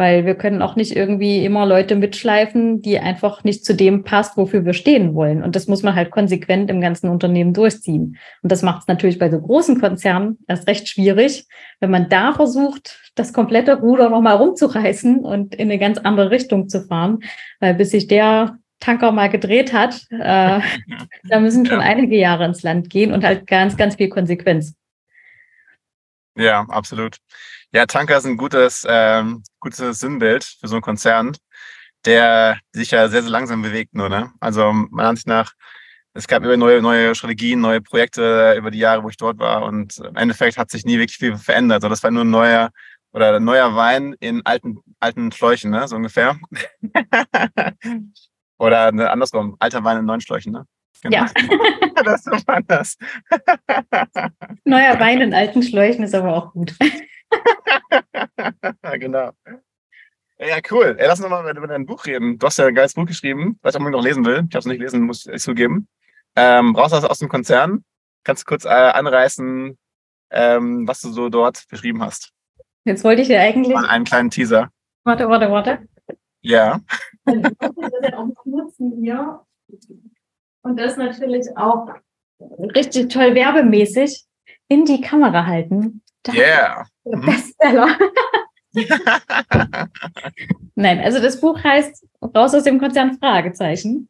[0.00, 4.38] Weil wir können auch nicht irgendwie immer Leute mitschleifen, die einfach nicht zu dem passt,
[4.38, 5.42] wofür wir stehen wollen.
[5.42, 8.16] Und das muss man halt konsequent im ganzen Unternehmen durchziehen.
[8.40, 11.44] Und das macht es natürlich bei so großen Konzernen erst recht schwierig,
[11.80, 16.70] wenn man da versucht, das komplette Ruder nochmal rumzureißen und in eine ganz andere Richtung
[16.70, 17.18] zu fahren.
[17.58, 20.60] Weil bis sich der Tanker mal gedreht hat, äh,
[21.28, 21.84] da müssen schon ja.
[21.84, 24.74] einige Jahre ins Land gehen und halt ganz, ganz viel Konsequenz.
[26.36, 27.18] Ja, absolut.
[27.72, 31.36] Ja, Tanker ist ein gutes, ähm, gutes Sinnbild für so einen Konzern,
[32.04, 34.08] der sich ja sehr, sehr langsam bewegt nur.
[34.08, 34.32] Ne?
[34.40, 35.52] Also meiner Ansicht nach,
[36.12, 39.62] es gab immer neue, neue Strategien, neue Projekte über die Jahre, wo ich dort war.
[39.62, 41.76] Und im Endeffekt hat sich nie wirklich viel verändert.
[41.76, 42.70] Also das war nur ein neuer
[43.12, 45.86] oder neuer Wein in alten, alten Schläuchen, ne?
[45.86, 46.38] so ungefähr.
[48.58, 50.52] oder ne, andersrum, alter Wein in neuen Schläuchen.
[50.52, 50.66] Ne?
[51.02, 51.16] Genau.
[51.16, 51.26] Ja.
[52.04, 52.96] das ist anders.
[54.64, 56.74] Neuer Wein in alten Schläuchen ist aber auch gut.
[58.98, 59.32] genau.
[60.38, 60.96] Ja, cool.
[60.98, 62.38] Ey, lass uns mal über dein Buch reden.
[62.38, 64.46] Du hast ja ein geiles Buch geschrieben, was ich auch noch lesen will.
[64.48, 65.86] Ich habe es nicht lesen, muss ich zugeben.
[66.34, 67.84] Ähm, raus aus, aus dem Konzern.
[68.24, 69.76] Kannst du kurz äh, anreißen,
[70.30, 72.32] ähm, was du so dort beschrieben hast?
[72.84, 73.74] Jetzt wollte ich ja eigentlich.
[73.74, 74.70] Mal einen kleinen Teaser.
[75.04, 75.86] Warte, warte, warte.
[76.40, 76.80] Ja.
[80.62, 81.88] Und das natürlich auch
[82.74, 84.24] richtig toll werbemäßig
[84.68, 86.02] in die Kamera halten.
[86.28, 86.34] Ja.
[86.34, 86.86] Yeah.
[87.04, 87.26] Mhm.
[87.26, 87.88] Bestseller.
[90.74, 94.08] Nein, also das Buch heißt Raus aus dem Konzern Fragezeichen.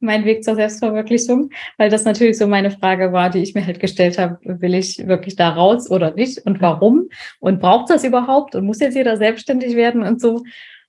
[0.00, 3.78] Mein Weg zur Selbstverwirklichung, weil das natürlich so meine Frage war, die ich mir halt
[3.78, 8.56] gestellt habe, will ich wirklich da raus oder nicht und warum und braucht das überhaupt
[8.56, 10.42] und muss jetzt jeder selbstständig werden und so.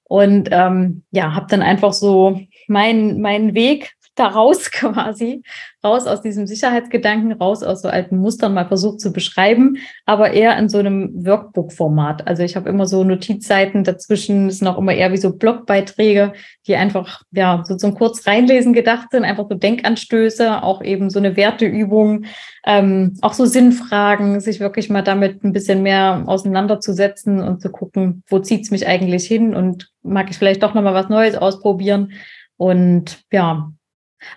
[0.06, 5.43] Und ähm, ja, habe dann einfach so meinen meinen Weg da raus quasi,
[5.84, 10.58] raus aus diesem Sicherheitsgedanken, raus aus so alten Mustern mal versucht zu beschreiben, aber eher
[10.58, 12.27] in so einem Workbook-Format.
[12.27, 16.34] Also ich habe immer so Notizseiten dazwischen, sind auch immer eher wie so Blogbeiträge,
[16.67, 21.19] die einfach ja so zum kurz reinlesen gedacht sind, einfach so Denkanstöße, auch eben so
[21.19, 22.25] eine Werteübung,
[22.65, 28.23] ähm, auch so Sinnfragen, sich wirklich mal damit ein bisschen mehr auseinanderzusetzen und zu gucken,
[28.27, 32.12] wo zieht's mich eigentlich hin und mag ich vielleicht doch nochmal was Neues ausprobieren.
[32.58, 33.71] Und ja,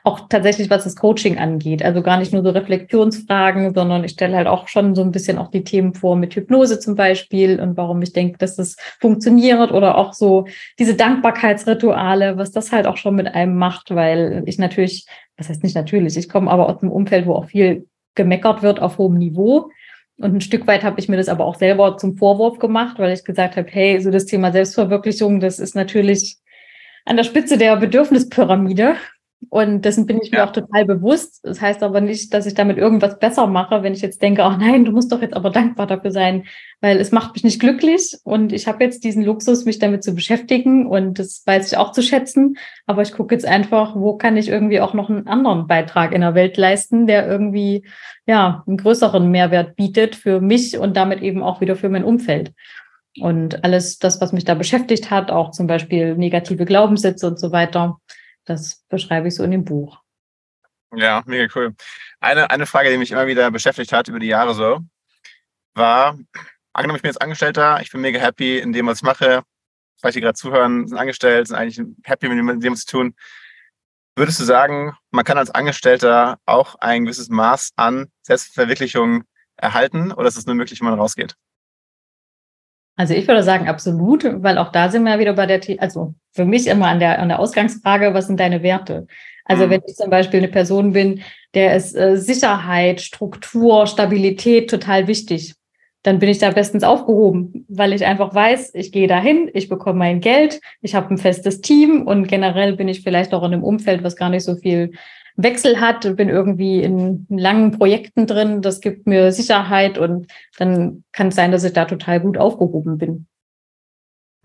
[0.05, 1.85] auch tatsächlich, was das Coaching angeht.
[1.85, 5.38] Also gar nicht nur so Reflexionsfragen, sondern ich stelle halt auch schon so ein bisschen
[5.38, 9.73] auch die Themen vor mit Hypnose zum Beispiel und warum ich denke, dass das funktioniert
[9.73, 10.47] oder auch so
[10.79, 15.62] diese Dankbarkeitsrituale, was das halt auch schon mit einem macht, weil ich natürlich, was heißt
[15.62, 19.18] nicht natürlich, ich komme aber aus einem Umfeld, wo auch viel gemeckert wird auf hohem
[19.18, 19.71] Niveau.
[20.18, 23.12] Und ein Stück weit habe ich mir das aber auch selber zum Vorwurf gemacht, weil
[23.12, 26.37] ich gesagt habe, hey, so das Thema Selbstverwirklichung, das ist natürlich
[27.05, 28.95] an der Spitze der Bedürfnispyramide.
[29.51, 31.41] Und dessen bin ich mir auch total bewusst.
[31.43, 34.57] Das heißt aber nicht, dass ich damit irgendwas besser mache, wenn ich jetzt denke, ach
[34.59, 36.45] nein, du musst doch jetzt aber dankbar dafür sein,
[36.81, 40.15] weil es macht mich nicht glücklich und ich habe jetzt diesen Luxus, mich damit zu
[40.15, 42.57] beschäftigen und das weiß ich auch zu schätzen.
[42.87, 46.21] Aber ich gucke jetzt einfach, wo kann ich irgendwie auch noch einen anderen Beitrag in
[46.21, 47.85] der Welt leisten, der irgendwie
[48.27, 52.53] ja einen größeren Mehrwert bietet für mich und damit eben auch wieder für mein Umfeld.
[53.21, 57.53] Und alles das, was mich da beschäftigt hat, auch zum Beispiel negative Glaubenssätze und so
[57.53, 57.99] weiter,
[58.45, 60.01] das beschreibe ich so in dem Buch.
[60.95, 61.75] Ja, mega cool.
[62.21, 64.81] Eine, eine Frage, die mich immer wieder beschäftigt hat über die Jahre so,
[65.75, 66.19] war,
[66.73, 69.43] angenommen, ich bin jetzt Angestellter, ich bin mega happy in dem, was ich mache,
[70.01, 73.15] falls die gerade zuhören, sind angestellt, sind eigentlich happy mit dem, was sie tun.
[74.17, 79.25] Würdest du sagen, man kann als Angestellter auch ein gewisses Maß an Selbstverwirklichung
[79.57, 81.35] erhalten oder ist es nur möglich, wenn man rausgeht?
[82.97, 86.45] Also ich würde sagen, absolut, weil auch da sind wir wieder bei der, also für
[86.45, 89.07] mich immer an der, an der Ausgangsfrage, was sind deine Werte?
[89.45, 89.71] Also mhm.
[89.71, 91.23] wenn ich zum Beispiel eine Person bin,
[91.55, 95.55] der ist äh, Sicherheit, Struktur, Stabilität total wichtig,
[96.03, 100.01] dann bin ich da bestens aufgehoben, weil ich einfach weiß, ich gehe dahin, ich bekomme
[100.01, 103.63] mein Geld, ich habe ein festes Team und generell bin ich vielleicht auch in einem
[103.63, 104.93] Umfeld, was gar nicht so viel
[105.37, 110.27] Wechsel hat, bin irgendwie in langen Projekten drin, das gibt mir Sicherheit und
[110.59, 113.27] dann kann es sein, dass ich da total gut aufgehoben bin.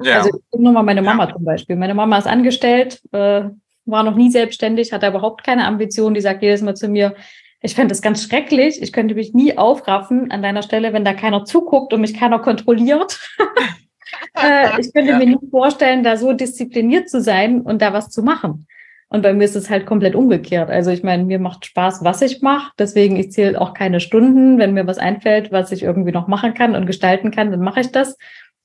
[0.01, 0.19] Ja.
[0.19, 1.33] Also ich nochmal meine Mama ja.
[1.33, 1.75] zum Beispiel.
[1.75, 3.43] Meine Mama ist angestellt, äh,
[3.85, 6.13] war noch nie selbstständig, hat überhaupt keine Ambition.
[6.13, 7.15] Die sagt jedes Mal zu mir,
[7.61, 8.81] ich fände das ganz schrecklich.
[8.81, 12.39] Ich könnte mich nie aufraffen an deiner Stelle, wenn da keiner zuguckt und mich keiner
[12.39, 13.19] kontrolliert.
[14.35, 15.17] äh, ich könnte ja.
[15.17, 18.67] mir nie vorstellen, da so diszipliniert zu sein und da was zu machen.
[19.09, 20.69] Und bei mir ist es halt komplett umgekehrt.
[20.69, 22.71] Also ich meine, mir macht Spaß, was ich mache.
[22.77, 24.57] Deswegen, ich zähle auch keine Stunden.
[24.57, 27.79] Wenn mir was einfällt, was ich irgendwie noch machen kann und gestalten kann, dann mache
[27.79, 28.17] ich das.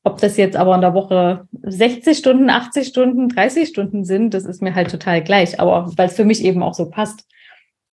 [0.02, 4.44] Ob das jetzt aber in der Woche 60 Stunden, 80 Stunden, 30 Stunden sind, das
[4.44, 5.60] ist mir halt total gleich.
[5.60, 7.24] Aber weil es für mich eben auch so passt.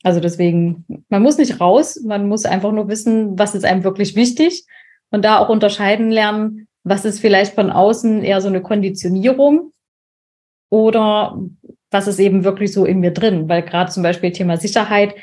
[0.01, 4.15] Also deswegen, man muss nicht raus, man muss einfach nur wissen, was ist einem wirklich
[4.15, 4.65] wichtig
[5.11, 9.73] und da auch unterscheiden lernen, was ist vielleicht von außen eher so eine Konditionierung
[10.69, 11.37] oder
[11.91, 15.15] was ist eben wirklich so in mir drin, weil gerade zum Beispiel Thema Sicherheit,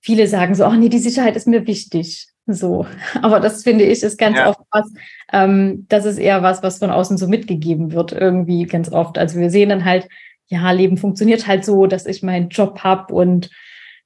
[0.00, 2.28] viele sagen so, oh nee, die Sicherheit ist mir wichtig.
[2.46, 2.86] So,
[3.22, 4.50] aber das finde ich ist ganz ja.
[4.50, 4.92] oft was,
[5.32, 9.18] ähm, das ist eher was, was von außen so mitgegeben wird, irgendwie ganz oft.
[9.18, 10.08] Also wir sehen dann halt,
[10.48, 13.50] ja, Leben funktioniert halt so, dass ich meinen Job habe und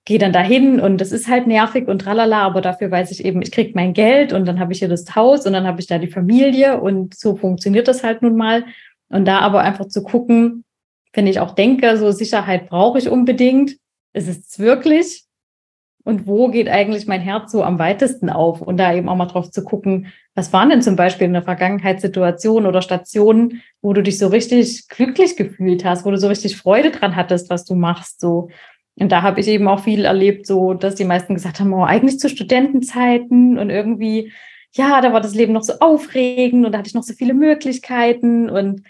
[0.05, 3.43] gehe dann dahin und das ist halt nervig und tralala, aber dafür weiß ich eben,
[3.43, 5.87] ich kriege mein Geld und dann habe ich hier das Haus und dann habe ich
[5.87, 8.65] da die Familie und so funktioniert das halt nun mal.
[9.11, 10.65] Und da aber einfach zu gucken,
[11.13, 13.77] wenn ich auch denke, so Sicherheit brauche ich unbedingt,
[14.13, 15.25] ist es wirklich?
[16.05, 18.63] Und wo geht eigentlich mein Herz so am weitesten auf?
[18.63, 21.43] Und da eben auch mal drauf zu gucken, was waren denn zum Beispiel in der
[21.43, 26.29] Vergangenheit Situationen oder Stationen, wo du dich so richtig glücklich gefühlt hast, wo du so
[26.29, 28.49] richtig Freude dran hattest, was du machst, so.
[28.99, 31.85] Und da habe ich eben auch viel erlebt, so dass die meisten gesagt haben, oh,
[31.85, 34.33] eigentlich zu Studentenzeiten und irgendwie,
[34.73, 37.35] ja, da war das Leben noch so aufregend und da hatte ich noch so viele
[37.35, 38.83] Möglichkeiten und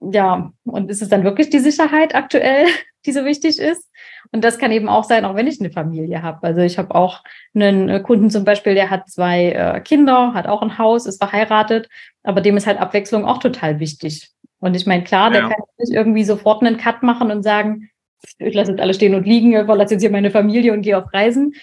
[0.00, 2.66] ja, und ist es dann wirklich die Sicherheit aktuell,
[3.06, 3.86] die so wichtig ist?
[4.32, 6.46] Und das kann eben auch sein, auch wenn ich eine Familie habe.
[6.46, 7.22] Also ich habe auch
[7.54, 11.22] einen äh, Kunden zum Beispiel, der hat zwei äh, Kinder, hat auch ein Haus, ist
[11.22, 11.88] verheiratet,
[12.22, 14.30] aber dem ist halt Abwechslung auch total wichtig.
[14.60, 15.40] Und ich meine, klar, ja.
[15.40, 17.90] der kann nicht irgendwie sofort einen Cut machen und sagen,
[18.38, 20.98] ich lasse jetzt alle stehen und liegen, ich verlasse jetzt hier meine Familie und gehe
[20.98, 21.54] auf Reisen.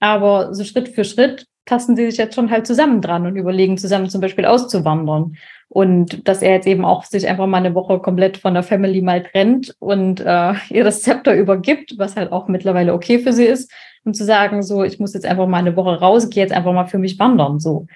[0.00, 3.76] Aber so Schritt für Schritt tasten sie sich jetzt schon halt zusammen dran und überlegen
[3.76, 5.36] zusammen zum Beispiel auszuwandern.
[5.68, 9.02] Und dass er jetzt eben auch sich einfach mal eine Woche komplett von der Family
[9.02, 13.44] mal trennt und äh, ihr das Zepter übergibt, was halt auch mittlerweile okay für sie
[13.44, 13.70] ist,
[14.04, 16.72] um zu sagen, so, ich muss jetzt einfach mal eine Woche raus, gehe jetzt einfach
[16.72, 17.86] mal für mich wandern, so.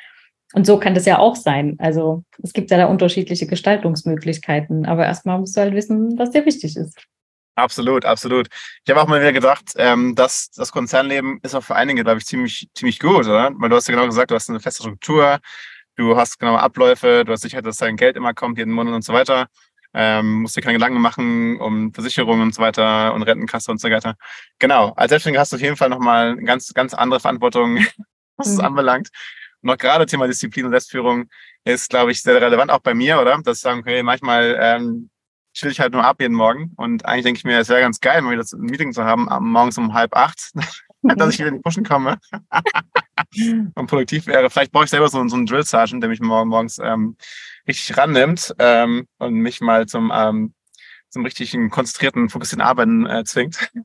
[0.52, 1.76] Und so kann das ja auch sein.
[1.78, 6.44] Also es gibt ja da unterschiedliche Gestaltungsmöglichkeiten, aber erstmal musst du halt wissen, was dir
[6.44, 7.06] wichtig ist.
[7.56, 8.48] Absolut, absolut.
[8.84, 12.18] Ich habe auch mal wieder gedacht, ähm, dass das Konzernleben ist auch für einige, glaube
[12.18, 13.50] ich, ziemlich, ziemlich gut, oder?
[13.54, 15.40] Weil du hast ja genau gesagt, du hast eine feste Struktur,
[15.96, 19.04] du hast genaue Abläufe, du hast Sicherheit, dass dein Geld immer kommt, jeden Monat und
[19.04, 19.48] so weiter.
[19.92, 23.90] Ähm, musst dir keine Gedanken machen um Versicherungen und so weiter und Rentenkasse und so
[23.90, 24.14] weiter.
[24.58, 24.92] Genau.
[24.94, 27.76] Als Selbstständiger hast du auf jeden Fall nochmal eine ganz, ganz andere Verantwortung,
[28.36, 28.64] was es mhm.
[28.66, 29.08] anbelangt.
[29.62, 31.28] Und auch gerade Thema Disziplin und Selbstführung
[31.64, 33.38] ist, glaube ich, sehr relevant, auch bei mir, oder?
[33.42, 35.10] Dass ich sagen, okay, manchmal ähm,
[35.52, 36.72] chill ich halt nur ab jeden Morgen.
[36.76, 39.28] Und eigentlich denke ich mir, es wäre ganz geil, mal wieder ein Meeting zu haben,
[39.40, 40.52] morgens um halb acht,
[41.02, 42.18] dass ich wieder in die Pushen komme
[43.74, 44.50] und produktiv wäre.
[44.50, 47.16] Vielleicht brauche ich selber so, so einen Drill Sergeant, der mich morgens ähm,
[47.66, 50.54] richtig rannimmt ähm, und mich mal zum, ähm,
[51.08, 53.70] zum richtigen, konzentrierten, fokussierten Arbeiten äh, zwingt.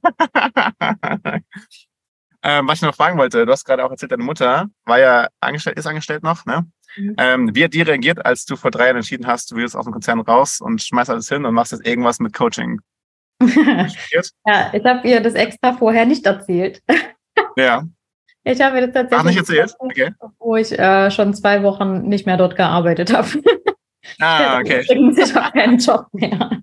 [2.45, 5.27] ähm, was ich noch fragen wollte, du hast gerade auch erzählt, deine Mutter war ja
[5.41, 6.65] angestellt, ist angestellt noch, ne?
[6.95, 7.15] Mhm.
[7.17, 9.85] Ähm, wie hat die reagiert, als du vor drei Jahren entschieden hast, du willst aus
[9.85, 12.79] dem Konzern raus und schmeißt alles hin und machst jetzt irgendwas mit Coaching?
[13.41, 16.81] ja, ich habe ihr das extra vorher nicht erzählt.
[17.57, 17.83] ja.
[18.43, 19.19] Ich habe das tatsächlich.
[19.19, 19.75] Ach, nicht erzählt?
[19.79, 20.11] Okay.
[20.37, 23.27] Wo ich äh, schon zwei Wochen nicht mehr dort gearbeitet habe.
[24.19, 24.85] Ah, okay.
[25.17, 26.61] Ich habe keinen Job mehr.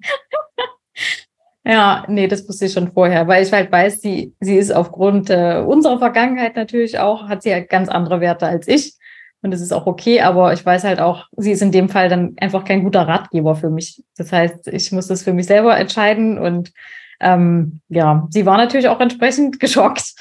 [1.64, 5.30] Ja, nee, das wusste ich schon vorher, weil ich halt weiß, sie, sie ist aufgrund
[5.30, 8.94] äh, unserer Vergangenheit natürlich auch, hat sie halt ganz andere Werte als ich.
[9.42, 12.08] Und das ist auch okay, aber ich weiß halt auch, sie ist in dem Fall
[12.08, 14.02] dann einfach kein guter Ratgeber für mich.
[14.16, 16.72] Das heißt, ich muss das für mich selber entscheiden und
[17.20, 20.14] ähm, ja, sie war natürlich auch entsprechend geschockt.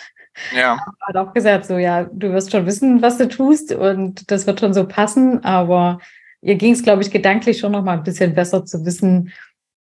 [0.56, 0.80] Ja.
[1.02, 4.60] Hat auch gesagt, so ja, du wirst schon wissen, was du tust und das wird
[4.60, 6.00] schon so passen, aber
[6.42, 9.32] ihr ging es, glaube ich, gedanklich schon noch mal ein bisschen besser zu wissen,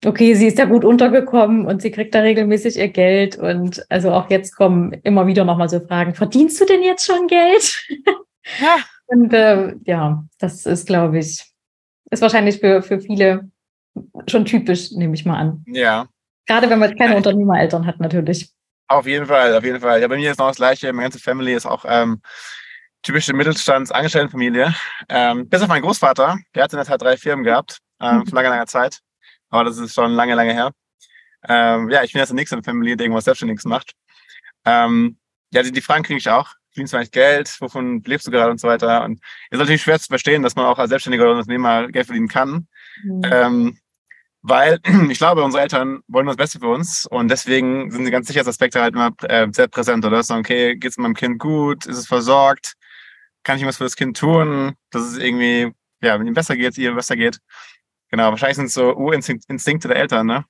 [0.06, 4.12] okay, sie ist da gut untergekommen und sie kriegt da regelmäßig ihr Geld und also
[4.12, 7.88] auch jetzt kommen immer wieder noch mal so Fragen, verdienst du denn jetzt schon Geld?
[8.60, 8.78] Ja.
[9.08, 11.44] Und äh, ja, das ist, glaube ich,
[12.10, 13.52] ist wahrscheinlich für, für viele
[14.28, 15.64] schon typisch, nehme ich mal an.
[15.68, 16.08] Ja.
[16.48, 18.50] Gerade wenn man keine Unternehmereltern hat, natürlich.
[18.88, 20.02] Auf jeden Fall, auf jeden Fall.
[20.02, 20.92] Ja, bei mir ist noch das Gleiche.
[20.92, 22.22] Meine ganze Family ist auch ähm,
[23.04, 24.74] typische Mittelstandsangestelltenfamilie.
[25.10, 28.36] Ähm, bis auf meinen Großvater, der hat in der Tat drei Firmen gehabt, ähm, vor
[28.36, 29.00] langer, langer Zeit.
[29.50, 30.72] Aber das ist schon lange, lange her.
[31.48, 33.94] Ähm, ja, ich bin jetzt der nächste in der Familie, der irgendwas Selbstständiges macht.
[34.66, 35.18] Ähm,
[35.52, 38.52] ja, die, die Fragen kriege ich auch verdienst du eigentlich Geld, wovon lebst du gerade
[38.52, 39.04] und so weiter.
[39.04, 42.06] Und es ist natürlich schwer zu verstehen, dass man auch als Selbstständiger oder Unternehmer Geld
[42.06, 42.68] verdienen kann.
[43.04, 43.22] Mhm.
[43.26, 43.78] Ähm,
[44.42, 48.28] weil ich glaube, unsere Eltern wollen das Beste für uns und deswegen sind die ganz
[48.28, 50.06] Sicherheitsaspekte halt immer äh, sehr präsent.
[50.06, 51.86] Oder so, okay, geht es meinem Kind gut?
[51.86, 52.74] Ist es versorgt?
[53.44, 54.76] Kann ich was für das Kind tun?
[54.92, 57.40] Dass es irgendwie, ja, wenn ihm besser geht, ihr besser geht.
[58.12, 60.46] Genau, wahrscheinlich sind es so Urinstinkte der Eltern, ne?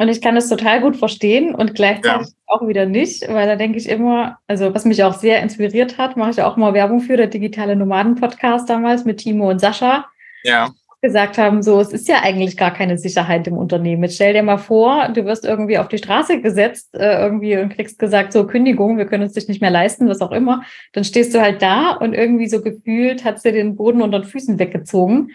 [0.00, 2.34] Und ich kann es total gut verstehen und gleichzeitig ja.
[2.46, 6.16] auch wieder nicht, weil da denke ich immer, also was mich auch sehr inspiriert hat,
[6.16, 10.06] mache ich auch mal Werbung für, der digitale Nomaden-Podcast damals mit Timo und Sascha.
[10.44, 10.70] Ja.
[11.02, 14.04] Gesagt haben, so, es ist ja eigentlich gar keine Sicherheit im Unternehmen.
[14.04, 17.74] Jetzt stell dir mal vor, du wirst irgendwie auf die Straße gesetzt, äh, irgendwie und
[17.74, 20.62] kriegst gesagt, so Kündigung, wir können uns dich nicht mehr leisten, was auch immer.
[20.92, 24.28] Dann stehst du halt da und irgendwie so gefühlt hat dir den Boden unter den
[24.28, 25.30] Füßen weggezogen.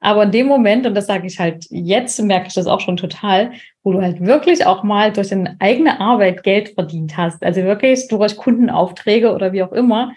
[0.00, 2.96] Aber in dem Moment, und das sage ich halt jetzt, merke ich das auch schon
[2.96, 7.62] total, wo du halt wirklich auch mal durch deine eigene Arbeit Geld verdient hast, also
[7.62, 10.12] wirklich durch Kundenaufträge oder wie auch immer,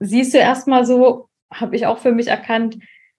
[0.00, 2.78] siehst du erstmal so, habe ich auch für mich erkannt,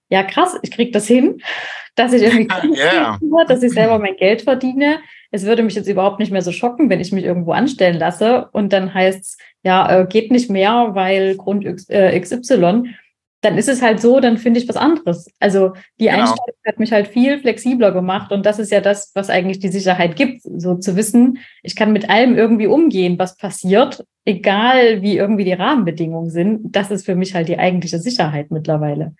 [0.10, 1.41] ja krass, ich kriege das hin,
[1.96, 3.18] dass ich irgendwie yeah.
[3.48, 5.00] dass ich selber mein Geld verdiene.
[5.32, 8.50] es würde mich jetzt überhaupt nicht mehr so schocken, wenn ich mich irgendwo anstellen lasse
[8.52, 12.96] und dann heißt es, ja, äh, geht nicht mehr, weil Grund X, äh, XY
[13.46, 15.32] dann ist es halt so, dann finde ich was anderes.
[15.39, 16.22] Also die genau.
[16.22, 19.70] Einstellung hat mich halt viel flexibler gemacht und das ist ja das, was eigentlich die
[19.70, 25.18] Sicherheit gibt, so zu wissen, ich kann mit allem irgendwie umgehen, was passiert, egal wie
[25.18, 26.76] irgendwie die Rahmenbedingungen sind.
[26.76, 29.14] Das ist für mich halt die eigentliche Sicherheit mittlerweile.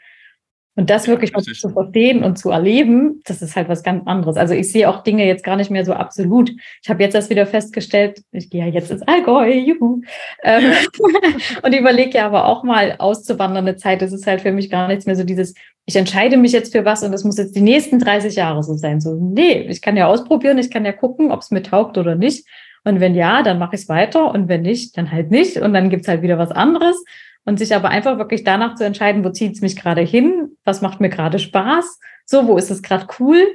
[0.78, 4.36] Und das wirklich mal zu verstehen und zu erleben, das ist halt was ganz anderes.
[4.36, 6.52] Also ich sehe auch Dinge jetzt gar nicht mehr so absolut.
[6.84, 10.02] Ich habe jetzt erst wieder festgestellt, ich gehe ja jetzt ins Allgäu, juhu.
[10.44, 10.74] Ähm,
[11.64, 14.02] und überlege ja aber auch mal auszuwandern eine Zeit.
[14.02, 15.54] Das ist halt für mich gar nichts mehr so dieses,
[15.86, 18.74] ich entscheide mich jetzt für was und das muss jetzt die nächsten 30 Jahre so
[18.74, 19.00] sein.
[19.00, 22.16] So, nee, ich kann ja ausprobieren, ich kann ja gucken, ob es mir taugt oder
[22.16, 22.46] nicht.
[22.84, 25.56] Und wenn ja, dann mache ich es weiter und wenn nicht, dann halt nicht.
[25.58, 27.02] Und dann gibt's halt wieder was anderes
[27.46, 30.82] und sich aber einfach wirklich danach zu entscheiden, wo zieht es mich gerade hin, was
[30.82, 33.46] macht mir gerade Spaß, so, wo ist es gerade cool.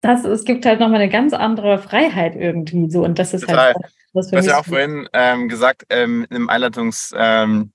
[0.00, 3.58] Das, es gibt halt nochmal eine ganz andere Freiheit irgendwie so und das ist halt
[3.58, 3.74] Total.
[3.74, 7.72] halt was für Du hast ja auch vorhin ähm, gesagt, ähm, im Einleitungs, ähm,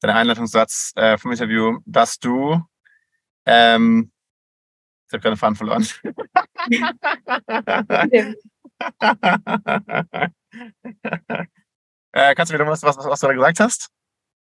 [0.00, 2.60] deinem Einleitungssatz äh, vom Interview, dass du
[3.46, 4.10] ähm,
[5.08, 5.86] ich habe gerade Faden verloren.
[12.12, 13.88] äh, kannst du wieder was, was, was du da gesagt hast?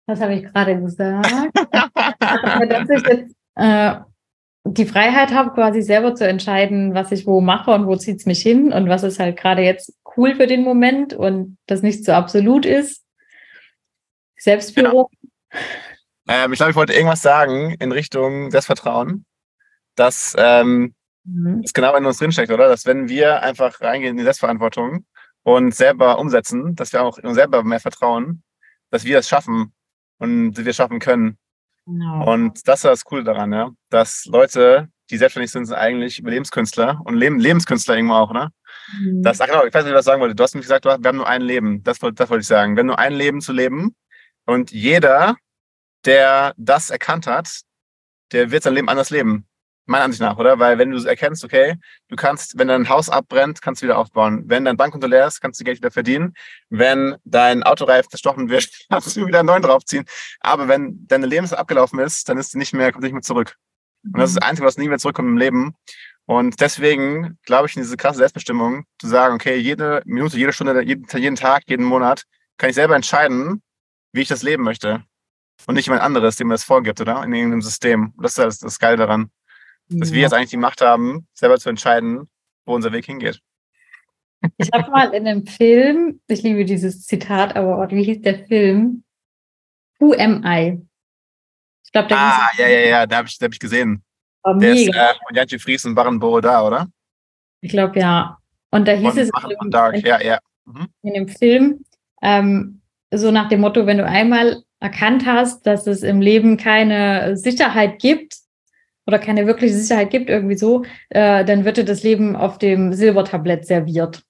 [0.10, 1.32] Was habe ich gerade gesagt?
[1.53, 3.95] dass ich jetzt äh,
[4.66, 8.26] die Freiheit habe, quasi selber zu entscheiden, was ich wo mache und wo zieht es
[8.26, 12.05] mich hin und was ist halt gerade jetzt cool für den Moment und das nicht
[12.05, 13.05] so absolut ist.
[14.36, 15.10] Selbstführung.
[15.51, 15.62] Genau.
[16.28, 19.26] Ähm, ich glaube, ich wollte irgendwas sagen in Richtung Selbstvertrauen,
[19.95, 21.62] dass ähm, mhm.
[21.62, 22.68] das genau in uns drinsteckt, oder?
[22.68, 25.05] Dass wenn wir einfach reingehen in die Selbstverantwortung
[25.43, 28.41] und selber umsetzen, dass wir auch uns selber mehr vertrauen,
[28.89, 29.72] dass wir es schaffen,
[30.20, 31.38] und wir schaffen können.
[31.86, 32.32] Genau.
[32.32, 37.01] Und das ist das Coole daran, ja, dass Leute, die selbstständig sind, sind eigentlich Überlebenskünstler
[37.03, 38.51] und Leben, Lebenskünstler irgendwo auch, ne?
[38.99, 39.24] Mhm.
[39.24, 40.36] Das, ach genau, ich weiß nicht, was ich sagen wollte.
[40.36, 41.84] Du hast mich gesagt, wir haben nur ein Leben.
[41.84, 42.76] Das, das wollte ich sagen.
[42.76, 43.95] Wir haben nur ein Leben zu leben.
[44.45, 45.36] Und jeder,
[46.05, 47.61] der das erkannt hat,
[48.32, 49.45] der wird sein Leben anders leben.
[49.90, 50.60] Meiner Ansicht nach, oder?
[50.60, 51.76] Weil wenn du erkennst, okay,
[52.10, 54.44] du kannst, wenn dein Haus abbrennt, kannst du wieder aufbauen.
[54.46, 56.36] Wenn dein Bankkonto leer ist, kannst du Geld wieder verdienen.
[56.70, 60.06] Wenn dein Autoreif zerstochen wird, kannst du wieder einen neuen draufziehen.
[60.42, 63.56] Aber wenn deine Lebenszeit abgelaufen ist, dann ist nicht mehr, kommt nicht mehr zurück.
[64.04, 65.74] Und das ist das Einzige, was nie mehr zurückkommt im Leben.
[66.28, 70.84] Und deswegen glaube ich in diese krasse Selbstbestimmung, zu sagen, okay, jede Minute, jede Stunde,
[70.84, 72.26] jeden, jeden Tag, jeden Monat
[72.58, 73.64] kann ich selber entscheiden,
[74.14, 75.04] wie ich das leben möchte.
[75.66, 77.24] Und nicht jemand anderes, dem mir das vorgibt, oder?
[77.24, 78.14] In irgendeinem System.
[78.22, 79.32] Das ist das, das Geile daran
[79.90, 82.30] dass wir jetzt eigentlich die Macht haben, selber zu entscheiden,
[82.66, 83.42] wo unser Weg hingeht.
[84.58, 89.04] Ich habe mal in einem Film, ich liebe dieses Zitat, aber wie hieß der Film?
[90.00, 90.82] Who am I?
[91.84, 94.04] Ich glaube, Ah, ja, ja, ja, da habe ich, hab ich gesehen.
[94.44, 94.92] Oh, der mega.
[94.92, 96.88] ist äh, von Jantje Fries und Baran da, oder?
[97.62, 98.38] Ich glaube, ja.
[98.72, 99.96] Und da hieß von, es Dark.
[99.96, 100.40] In, ja, ja.
[100.66, 100.88] Mhm.
[101.02, 101.84] in dem Film,
[102.22, 102.82] ähm,
[103.12, 108.00] so nach dem Motto, wenn du einmal erkannt hast, dass es im Leben keine Sicherheit
[108.00, 108.38] gibt,
[109.10, 112.93] oder keine wirkliche Sicherheit gibt, irgendwie so, äh, dann wird dir das Leben auf dem
[112.93, 114.22] Silbertablett serviert.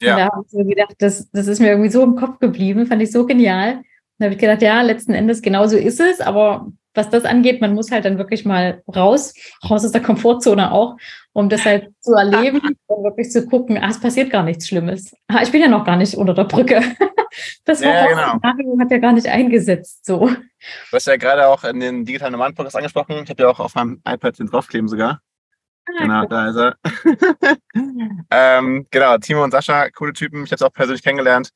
[0.00, 0.14] Ja.
[0.14, 2.86] Und da habe ich so gedacht, das, das ist mir irgendwie so im Kopf geblieben,
[2.86, 3.82] fand ich so genial.
[4.18, 7.60] Da habe ich gedacht, ja, letzten Endes genau so ist es, aber was das angeht,
[7.60, 9.34] man muss halt dann wirklich mal raus,
[9.68, 10.96] raus aus der Komfortzone auch,
[11.32, 15.14] um das halt zu erleben und wirklich zu gucken, ah, es passiert gar nichts Schlimmes.
[15.28, 16.82] Ah, ich bin ja noch gar nicht unter der Brücke.
[17.64, 18.78] Das ja, genau.
[18.78, 20.04] hat ja gar nicht eingesetzt.
[20.04, 20.26] So.
[20.26, 20.36] Du
[20.92, 23.22] hast ja gerade auch in den digitalen Nomaden-Podcast angesprochen.
[23.24, 25.22] Ich habe ja auch auf meinem iPad den draufkleben sogar.
[25.86, 26.28] Ah, genau, cool.
[26.28, 26.76] da ist er.
[28.30, 30.44] ähm, genau, Timo und Sascha, coole Typen.
[30.44, 31.50] Ich habe es auch persönlich kennengelernt.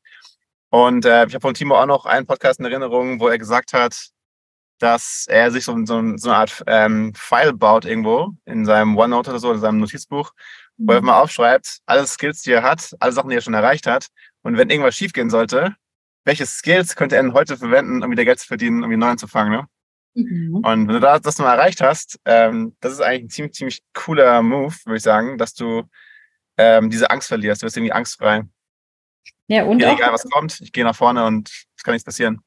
[0.70, 3.72] Und äh, ich habe von Timo auch noch einen Podcast in Erinnerung, wo er gesagt
[3.72, 4.08] hat,
[4.78, 9.30] dass er sich so, so, so eine Art ähm, File baut irgendwo in seinem OneNote
[9.30, 10.32] oder so, in seinem Notizbuch,
[10.76, 11.06] wo er mhm.
[11.06, 14.08] mal aufschreibt, alle Skills, die er hat, alle Sachen, die er schon erreicht hat.
[14.42, 15.74] Und wenn irgendwas schiefgehen sollte,
[16.24, 19.08] welche Skills könnte er denn heute verwenden, um wieder Geld zu verdienen, um wieder neu
[19.08, 19.52] anzufangen?
[19.52, 19.66] Ne?
[20.14, 20.56] Mhm.
[20.56, 23.82] Und wenn du das, das mal erreicht hast, ähm, das ist eigentlich ein ziemlich, ziemlich
[23.94, 25.84] cooler Move, würde ich sagen, dass du
[26.56, 27.62] ähm, diese Angst verlierst.
[27.62, 28.42] Du wirst irgendwie angstfrei.
[29.48, 32.40] Ja, und egal was kommt, ich gehe nach vorne und es kann nichts passieren.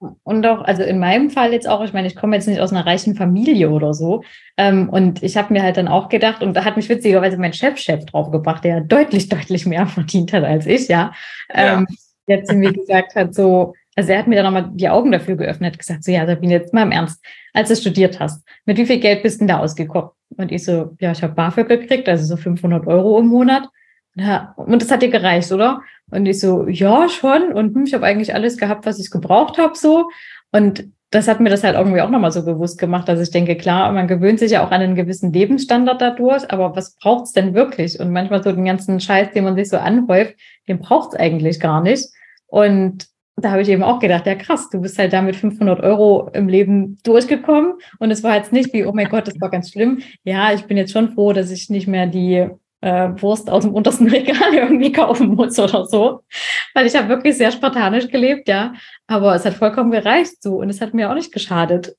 [0.00, 2.72] Und auch, also in meinem Fall jetzt auch, ich meine, ich komme jetzt nicht aus
[2.72, 4.22] einer reichen Familie oder so.
[4.56, 7.52] Ähm, und ich habe mir halt dann auch gedacht, und da hat mich witzigerweise mein
[7.52, 11.12] Chef-Chef draufgebracht, der deutlich, deutlich mehr verdient hat als ich, ja.
[11.52, 11.96] Ähm, ja.
[12.28, 15.36] Der zu mir gesagt hat, so, also er hat mir dann nochmal die Augen dafür
[15.36, 17.22] geöffnet, gesagt, so, ja, Sabine, jetzt mal im Ernst,
[17.52, 20.10] als du studiert hast, mit wie viel Geld bist du denn da ausgekommen?
[20.36, 23.68] Und ich so, ja, ich habe BAföG gekriegt, also so 500 Euro im Monat.
[24.16, 25.82] Ja, und das hat dir gereicht, oder?
[26.10, 27.52] Und ich so, ja, schon.
[27.52, 30.10] Und hm, ich habe eigentlich alles gehabt, was ich gebraucht habe, so.
[30.52, 33.56] Und das hat mir das halt irgendwie auch nochmal so bewusst gemacht, dass ich denke,
[33.56, 37.32] klar, man gewöhnt sich ja auch an einen gewissen Lebensstandard dadurch, aber was braucht es
[37.32, 37.98] denn wirklich?
[37.98, 40.34] Und manchmal so den ganzen Scheiß, den man sich so anhäuft,
[40.68, 42.08] den braucht es eigentlich gar nicht.
[42.46, 46.30] Und da habe ich eben auch gedacht, ja krass, du bist halt damit 500 Euro
[46.32, 49.70] im Leben durchgekommen und es war jetzt nicht wie, oh mein Gott, das war ganz
[49.70, 50.02] schlimm.
[50.24, 52.48] Ja, ich bin jetzt schon froh, dass ich nicht mehr die
[52.80, 56.22] äh, Wurst aus dem untersten Regal irgendwie kaufen muss oder so,
[56.74, 58.74] weil ich habe wirklich sehr spartanisch gelebt, ja,
[59.06, 61.96] aber es hat vollkommen gereicht so und es hat mir auch nicht geschadet.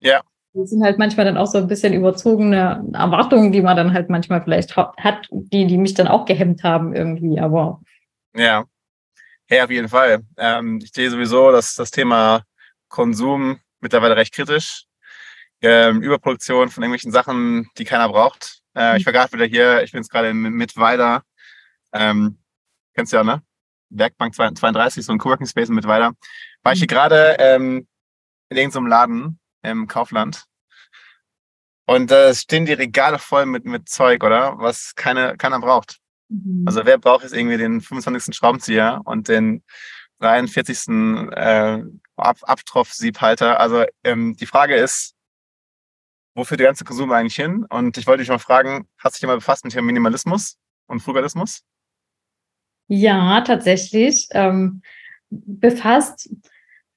[0.00, 0.22] Ja.
[0.54, 4.08] Das sind halt manchmal dann auch so ein bisschen überzogene Erwartungen, die man dann halt
[4.08, 7.82] manchmal vielleicht hat, die, die mich dann auch gehemmt haben irgendwie, aber.
[8.34, 8.64] Ja.
[9.50, 10.22] Ja, auf jeden Fall.
[10.38, 12.42] Ähm, ich sehe sowieso, dass das Thema
[12.88, 14.86] Konsum mittlerweile recht kritisch.
[15.62, 18.60] Ähm, Überproduktion von irgendwelchen Sachen, die keiner braucht.
[18.76, 21.22] Äh, ich war gerade wieder hier, ich bin jetzt gerade in Mittweida.
[21.92, 22.38] Ähm,
[22.94, 23.42] kennst du ja, ne?
[23.88, 26.12] Werkbank 32, so ein Coworking Space in Mittweida.
[26.62, 27.86] War ich hier gerade ähm,
[28.48, 30.44] in irgendeinem Laden im Kaufland.
[31.86, 34.58] Und da äh, stehen die Regale voll mit, mit Zeug, oder?
[34.58, 35.98] Was keine, keiner braucht.
[36.28, 36.64] Mhm.
[36.66, 38.34] Also wer braucht jetzt irgendwie den 25.
[38.34, 39.62] Schraubenzieher und den
[40.20, 40.88] 43.
[41.32, 41.82] Äh,
[42.16, 43.60] Ab Abtropf-Siebhalter?
[43.60, 45.15] Also ähm, die Frage ist,
[46.36, 47.64] wo führt der ganze Konsum eigentlich hin?
[47.68, 51.00] Und ich wollte dich mal fragen, hast du dich mal befasst mit dem Minimalismus und
[51.00, 51.62] Frugalismus?
[52.88, 54.28] Ja, tatsächlich.
[54.32, 54.82] Ähm,
[55.30, 56.30] befasst.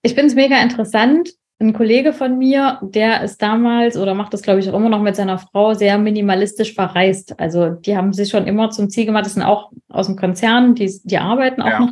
[0.02, 1.30] Ich finde es mega interessant.
[1.62, 5.02] Ein Kollege von mir, der ist damals oder macht das, glaube ich, auch immer noch
[5.02, 7.40] mit seiner Frau sehr minimalistisch verreist.
[7.40, 10.76] Also die haben sich schon immer zum Ziel gemacht, das sind auch aus dem Konzern,
[10.76, 11.80] die, die arbeiten auch ja.
[11.80, 11.92] noch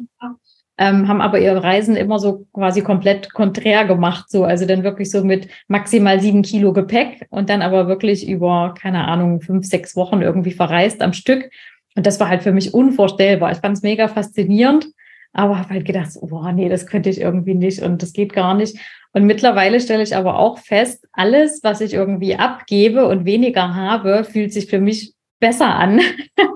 [0.78, 5.10] ähm, haben aber ihre Reisen immer so quasi komplett konträr gemacht, so also dann wirklich
[5.10, 9.96] so mit maximal sieben Kilo Gepäck und dann aber wirklich über keine Ahnung fünf sechs
[9.96, 11.50] Wochen irgendwie verreist am Stück
[11.98, 13.52] und das war halt für mich unvorstellbar.
[13.52, 14.88] Ich fand es mega faszinierend,
[15.34, 18.54] aber habe halt gedacht, boah nee, das könnte ich irgendwie nicht und das geht gar
[18.54, 18.78] nicht.
[19.14, 24.24] Und mittlerweile stelle ich aber auch fest, alles, was ich irgendwie abgebe und weniger habe,
[24.24, 26.02] fühlt sich für mich besser an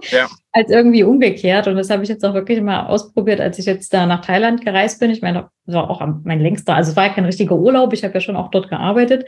[0.09, 0.27] ja.
[0.51, 1.67] als irgendwie umgekehrt.
[1.67, 4.63] Und das habe ich jetzt auch wirklich mal ausprobiert, als ich jetzt da nach Thailand
[4.63, 5.11] gereist bin.
[5.11, 8.03] Ich meine, das war auch mein längster, also es war ja kein richtiger Urlaub, ich
[8.03, 9.25] habe ja schon auch dort gearbeitet,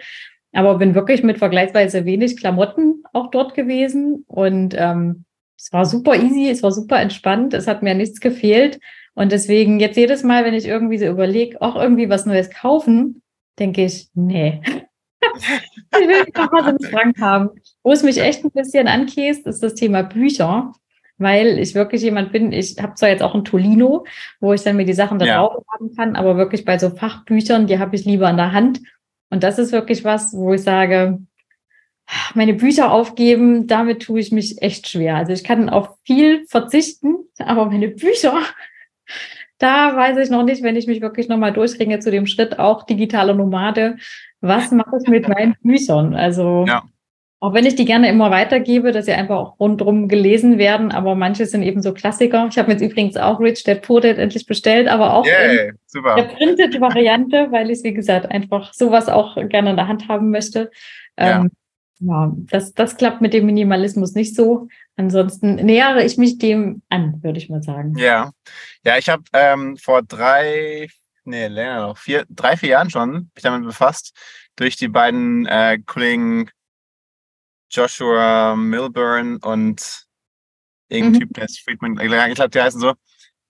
[0.53, 4.23] aber bin wirklich mit vergleichsweise wenig Klamotten auch dort gewesen.
[4.27, 5.25] Und ähm,
[5.57, 8.79] es war super easy, es war super entspannt, es hat mir nichts gefehlt.
[9.15, 13.21] Und deswegen jetzt jedes Mal, wenn ich irgendwie so überlege, auch irgendwie was Neues kaufen,
[13.59, 14.61] denke ich, nee.
[15.37, 17.49] ich will nicht noch was im Schrank haben.
[17.83, 20.73] Wo es mich echt ein bisschen ankäst, ist das Thema Bücher,
[21.17, 24.05] weil ich wirklich jemand bin, ich habe zwar jetzt auch ein Tolino,
[24.39, 25.73] wo ich dann mir die Sachen da drauf ja.
[25.73, 28.81] haben kann, aber wirklich bei so Fachbüchern, die habe ich lieber in der Hand.
[29.29, 31.19] Und das ist wirklich was, wo ich sage,
[32.33, 35.15] meine Bücher aufgeben, damit tue ich mich echt schwer.
[35.15, 38.39] Also ich kann auf viel verzichten, aber meine Bücher,
[39.57, 42.83] da weiß ich noch nicht, wenn ich mich wirklich nochmal durchringe zu dem Schritt, auch
[42.83, 43.97] digitale Nomade,
[44.41, 46.15] was mache ich mit meinen Büchern?
[46.15, 46.83] Also ja.
[47.43, 51.13] Auch wenn ich die gerne immer weitergebe, dass sie einfach auch rundherum gelesen werden, aber
[51.13, 52.47] manche sind eben so Klassiker.
[52.49, 55.77] Ich habe jetzt übrigens auch Rich Dad Poor Dad endlich bestellt, aber auch yeah, in
[56.15, 60.29] der printed Variante, weil ich wie gesagt einfach sowas auch gerne in der Hand haben
[60.29, 60.71] möchte.
[61.19, 61.41] Ja.
[61.41, 61.51] Ähm,
[61.99, 64.69] ja, das, das klappt mit dem Minimalismus nicht so.
[64.95, 67.97] Ansonsten nähere ich mich dem an, würde ich mal sagen.
[67.97, 68.31] Ja,
[68.85, 70.87] ja, ich habe ähm, vor drei,
[71.25, 74.15] nee, länger noch, vier, drei, vier Jahren schon mich damit befasst,
[74.55, 76.49] durch die beiden äh, Kollegen
[77.73, 80.05] Joshua Milburn und
[80.89, 81.19] irgendein mhm.
[81.19, 82.93] Typ, der ist Friedman, ich glaube, die heißen so,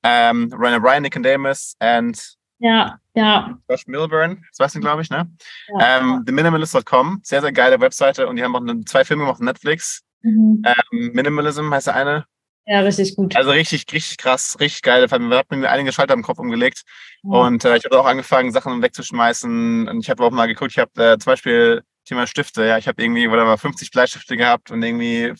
[0.03, 3.57] ähm, Ryan Nicodemus und ja, ja.
[3.69, 5.29] Josh Milburn, das weißt du, glaube ich, ne?
[5.77, 5.99] Ja.
[5.99, 9.45] Ähm, TheMinimalist.com, sehr, sehr geile Webseite und die haben auch eine, zwei Filme gemacht auf
[9.45, 10.03] Netflix.
[10.21, 10.63] Mhm.
[10.65, 12.25] Ähm, Minimalism heißt der eine
[12.65, 13.35] ja, richtig gut.
[13.35, 15.01] Also richtig, richtig krass, richtig geil.
[15.01, 16.83] Wir haben mir einige Schalter im Kopf umgelegt.
[17.23, 17.39] Ja.
[17.39, 19.89] Und äh, ich habe auch angefangen, Sachen wegzuschmeißen.
[19.89, 22.87] Und ich habe auch mal geguckt, ich habe äh, zum Beispiel Thema Stifte, ja, ich
[22.87, 25.33] habe irgendwie, whatever, 50 Bleistifte gehabt und irgendwie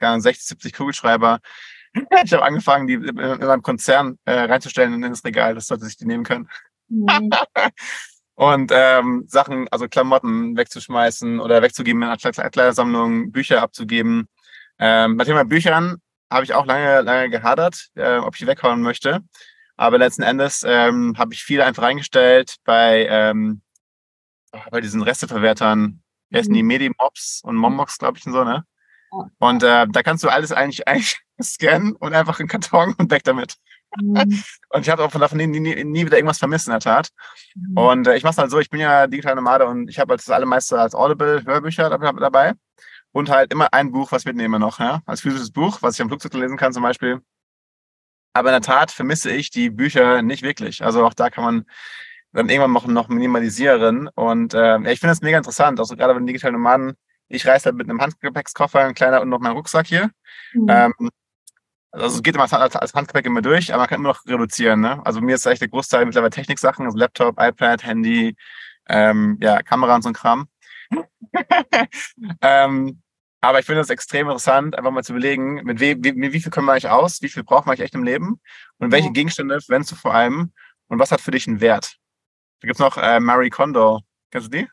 [0.00, 1.40] 60, 70 Kugelschreiber.
[2.24, 5.96] Ich habe angefangen, die in einem Konzern äh, reinzustellen in das Regal, das sollte sich
[5.96, 6.48] die nehmen können.
[6.88, 7.30] Mhm.
[8.34, 14.28] und ähm, Sachen, also Klamotten wegzuschmeißen oder wegzugeben in einer Kleidersammlung, Bücher abzugeben.
[14.78, 15.98] Ähm, bei Thema Büchern
[16.30, 19.20] habe ich auch lange, lange gehadert, äh, ob ich die weghauen möchte.
[19.76, 23.62] Aber letzten Endes ähm, habe ich viel einfach reingestellt bei, ähm,
[24.70, 26.02] bei diesen Resteverwertern.
[26.30, 26.62] Wie heißen die?
[26.62, 26.68] Mhm.
[26.68, 28.64] Medimobs und Mommox, glaube ich, und so, ne?
[29.38, 33.24] Und äh, da kannst du alles eigentlich, eigentlich scannen und einfach in Karton und weg
[33.24, 33.56] damit.
[34.00, 34.42] Mhm.
[34.70, 37.10] Und ich habe auch von davon nie, nie, nie, wieder irgendwas vermisst in der Tat.
[37.54, 37.76] Mhm.
[37.76, 40.12] Und äh, ich mache es halt so, ich bin ja digital Nomade und ich habe
[40.12, 42.54] halt das allermeiste als Audible-Hörbücher dabei
[43.12, 46.08] und halt immer ein Buch, was mitnehme noch, ja, als physisches Buch, was ich am
[46.08, 47.20] Flugzeug lesen kann zum Beispiel.
[48.32, 50.82] Aber in der Tat vermisse ich die Bücher nicht wirklich.
[50.82, 51.64] Also auch da kann man
[52.32, 54.08] dann irgendwann noch, noch minimalisieren.
[54.08, 56.94] Und äh, ja, ich finde das mega interessant, also gerade wenn digitale Nomaden,
[57.28, 60.10] ich reise halt mit einem Handgepäckskoffer, ein kleiner und noch mein Rucksack hier.
[60.52, 60.66] Mhm.
[60.68, 61.10] Ähm,
[61.92, 64.80] also es geht immer als Handgepäck immer durch, aber man kann immer noch reduzieren.
[64.80, 65.04] Ne?
[65.04, 68.34] Also mir ist echt der Großteil mittlerweile Techniksachen, also Laptop, iPad, Handy,
[68.88, 70.48] ähm, ja, Kamera und so ein Kram.
[72.40, 73.02] ähm,
[73.42, 76.50] aber ich finde es extrem interessant, einfach mal zu überlegen, mit, we, wie, wie viel
[76.50, 78.40] können wir eigentlich aus, wie viel braucht man eigentlich echt im Leben
[78.78, 79.10] und welche.
[79.10, 80.52] Gegenstände verwendest du vor allem
[80.88, 81.98] und was hat für dich einen Wert?
[82.62, 84.00] Da gibt es noch äh, Marie Kondo.
[84.30, 84.68] Kennst du die?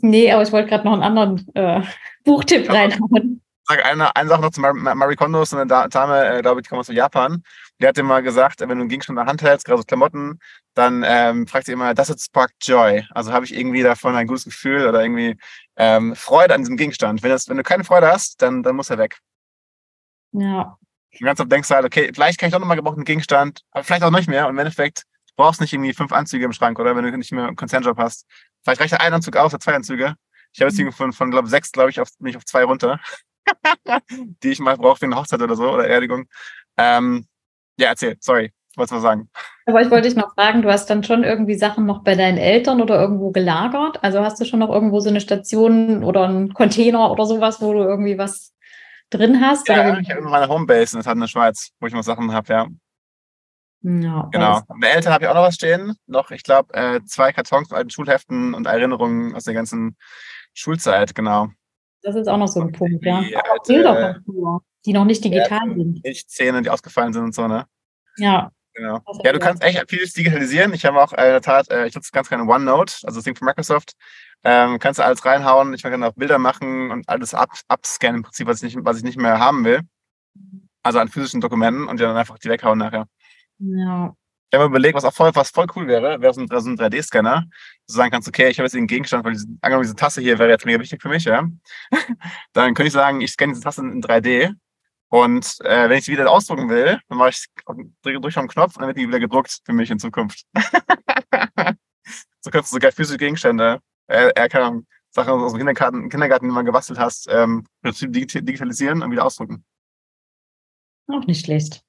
[0.00, 1.82] Nee, aber ich wollte gerade noch einen anderen äh,
[2.24, 6.42] Buchtipp reinhauen sage eine, eine Sache noch zu Mar Marie Kondo, ist eine Dame, äh,
[6.42, 7.42] glaube ich, die kommt aus Japan.
[7.80, 10.38] Die hat immer gesagt, wenn du einen Gegenstand in der Hand hältst, gerade so Klamotten,
[10.74, 13.04] dann ähm, fragt sie immer, does it spark joy?
[13.10, 15.36] Also habe ich irgendwie davon ein gutes Gefühl oder irgendwie
[15.76, 17.22] ähm, Freude an diesem Gegenstand.
[17.22, 19.18] Wenn, das, wenn du keine Freude hast, dann, dann muss er weg.
[20.32, 20.76] Ja.
[21.12, 23.84] Und ganz oft denkst du halt, okay, vielleicht kann ich doch nochmal gebrauchten Gegenstand, aber
[23.84, 24.46] vielleicht auch nicht mehr.
[24.46, 25.04] Und im Endeffekt
[25.36, 28.26] brauchst nicht irgendwie fünf Anzüge im Schrank, oder wenn du nicht mehr einen Konzernjob hast.
[28.62, 30.14] Vielleicht reicht ein Anzug aus oder zwei Anzüge.
[30.52, 30.92] Ich habe jetzt mhm.
[30.92, 33.00] von, von glaube sechs, glaube ich, auf, bin ich auf zwei runter.
[34.42, 36.26] die ich mal brauche für eine Hochzeit oder so oder Erdigung.
[36.76, 37.26] Ähm,
[37.78, 39.28] ja, erzähl, sorry, wolltest du was sagen?
[39.66, 42.38] Aber ich wollte dich noch fragen, du hast dann schon irgendwie Sachen noch bei deinen
[42.38, 44.02] Eltern oder irgendwo gelagert?
[44.02, 47.72] Also hast du schon noch irgendwo so eine Station oder einen Container oder sowas, wo
[47.72, 48.52] du irgendwie was
[49.10, 49.68] drin hast?
[49.68, 50.00] Ja, oder?
[50.00, 52.66] ich habe meine Homebase in der in der Schweiz, wo ich noch Sachen habe, ja.
[53.86, 54.62] Ja, genau.
[54.80, 55.94] Bei Eltern habe ich auch noch was stehen.
[56.06, 59.98] Noch, ich glaube, äh, zwei Kartons mit alten Schulheften und Erinnerungen aus der ganzen
[60.54, 61.48] Schulzeit, genau.
[62.00, 63.20] Das ist auch noch so ein Punkt, ja.
[63.20, 66.02] Die, auch Bilder von früher, die noch nicht digital ja, sind.
[66.02, 67.66] Milchzähne, die ausgefallen sind und so, ne?
[68.16, 68.50] Ja.
[68.72, 69.00] Genau.
[69.22, 70.72] Ja, du kannst echt vieles digitalisieren.
[70.72, 73.24] Ich habe auch äh, in der Tat, äh, ich nutze ganz gerne OneNote, also das
[73.24, 73.92] Ding von Microsoft.
[74.42, 75.74] Ähm, kannst du alles reinhauen.
[75.74, 78.96] Ich kann auch Bilder machen und alles ab, abscannen im Prinzip, was ich, nicht, was
[78.96, 79.82] ich nicht mehr haben will.
[80.82, 83.06] Also an physischen Dokumenten und die dann einfach die weghauen nachher.
[83.58, 84.14] Ja.
[84.50, 86.70] Ich habe mir überlegt, was auch voll, was voll cool wäre, wäre so ein, so
[86.70, 87.44] ein 3D-Scanner.
[87.88, 90.38] Du sagen kannst, okay, ich habe jetzt einen Gegenstand, weil diese, angenommen, diese Tasse hier
[90.38, 91.48] wäre jetzt mega wichtig für mich, ja.
[92.52, 94.54] dann könnte ich sagen, ich scanne diese Tasse in 3D.
[95.08, 97.46] Und äh, wenn ich sie wieder ausdrucken will, dann mache ich
[98.02, 100.44] drücke durch auf den Knopf und dann wird die wieder gedruckt für mich in Zukunft.
[102.40, 106.52] so kannst du sogar physische Gegenstände, äh, äh, keine Sachen aus dem Kindergarten, Kindergarten, die
[106.52, 109.64] man gebastelt hast, ähm, digitalisieren und wieder ausdrucken.
[111.06, 111.83] Auch nicht schlecht.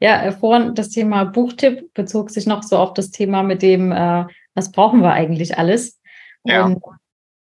[0.00, 3.92] Ja, äh, vorhin das Thema Buchtipp bezog sich noch so auf das Thema mit dem,
[3.92, 6.00] äh, was brauchen wir eigentlich alles?
[6.44, 6.64] Ja.
[6.64, 6.82] Und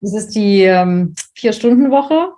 [0.01, 2.33] das ist die ähm, Vier-Stunden-Woche.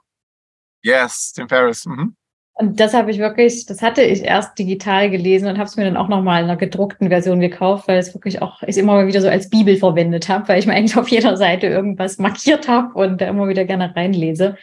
[0.83, 1.85] Yes, Tim Ferriss.
[1.85, 2.15] Mhm.
[2.57, 5.83] Und das habe ich wirklich, das hatte ich erst digital gelesen und habe es mir
[5.83, 9.07] dann auch nochmal in einer gedruckten Version gekauft, weil es wirklich auch ich immer mal
[9.07, 12.69] wieder so als Bibel verwendet habe, weil ich mir eigentlich auf jeder Seite irgendwas markiert
[12.69, 14.55] habe und da immer wieder gerne reinlese.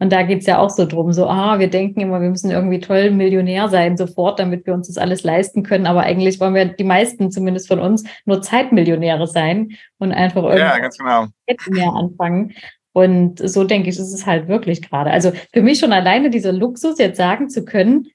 [0.00, 2.80] Und da geht's ja auch so drum, so, ah, wir denken immer, wir müssen irgendwie
[2.80, 5.86] toll Millionär sein sofort, damit wir uns das alles leisten können.
[5.86, 10.60] Aber eigentlich wollen wir die meisten, zumindest von uns, nur Zeitmillionäre sein und einfach irgendwie
[10.60, 11.26] ja, ganz genau.
[11.68, 12.54] mehr anfangen.
[12.92, 15.10] Und so denke ich, ist es halt wirklich gerade.
[15.10, 18.08] Also für mich schon alleine dieser Luxus, jetzt sagen zu können,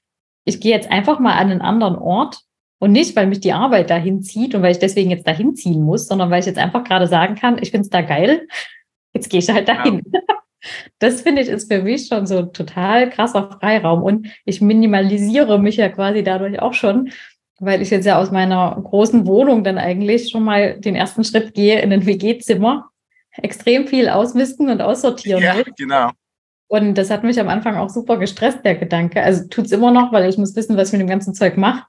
[0.44, 2.40] ich gehe jetzt einfach mal an einen anderen Ort
[2.80, 5.82] und nicht, weil mich die Arbeit dahin zieht und weil ich deswegen jetzt dahin ziehen
[5.82, 8.48] muss, sondern weil ich jetzt einfach gerade sagen kann, ich finde es da geil,
[9.14, 10.02] jetzt gehe ich halt dahin.
[10.12, 10.20] Ja.
[10.98, 15.76] Das finde ich ist für mich schon so total krasser Freiraum und ich minimalisiere mich
[15.76, 17.10] ja quasi dadurch auch schon,
[17.58, 21.54] weil ich jetzt ja aus meiner großen Wohnung dann eigentlich schon mal den ersten Schritt
[21.54, 22.90] gehe in ein WG-Zimmer,
[23.42, 25.64] extrem viel ausmisten und aussortieren ja, will.
[25.76, 26.10] genau.
[26.68, 29.22] Und das hat mich am Anfang auch super gestresst, der Gedanke.
[29.22, 31.56] Also tut es immer noch, weil ich muss wissen, was ich mit dem ganzen Zeug
[31.56, 31.84] mache.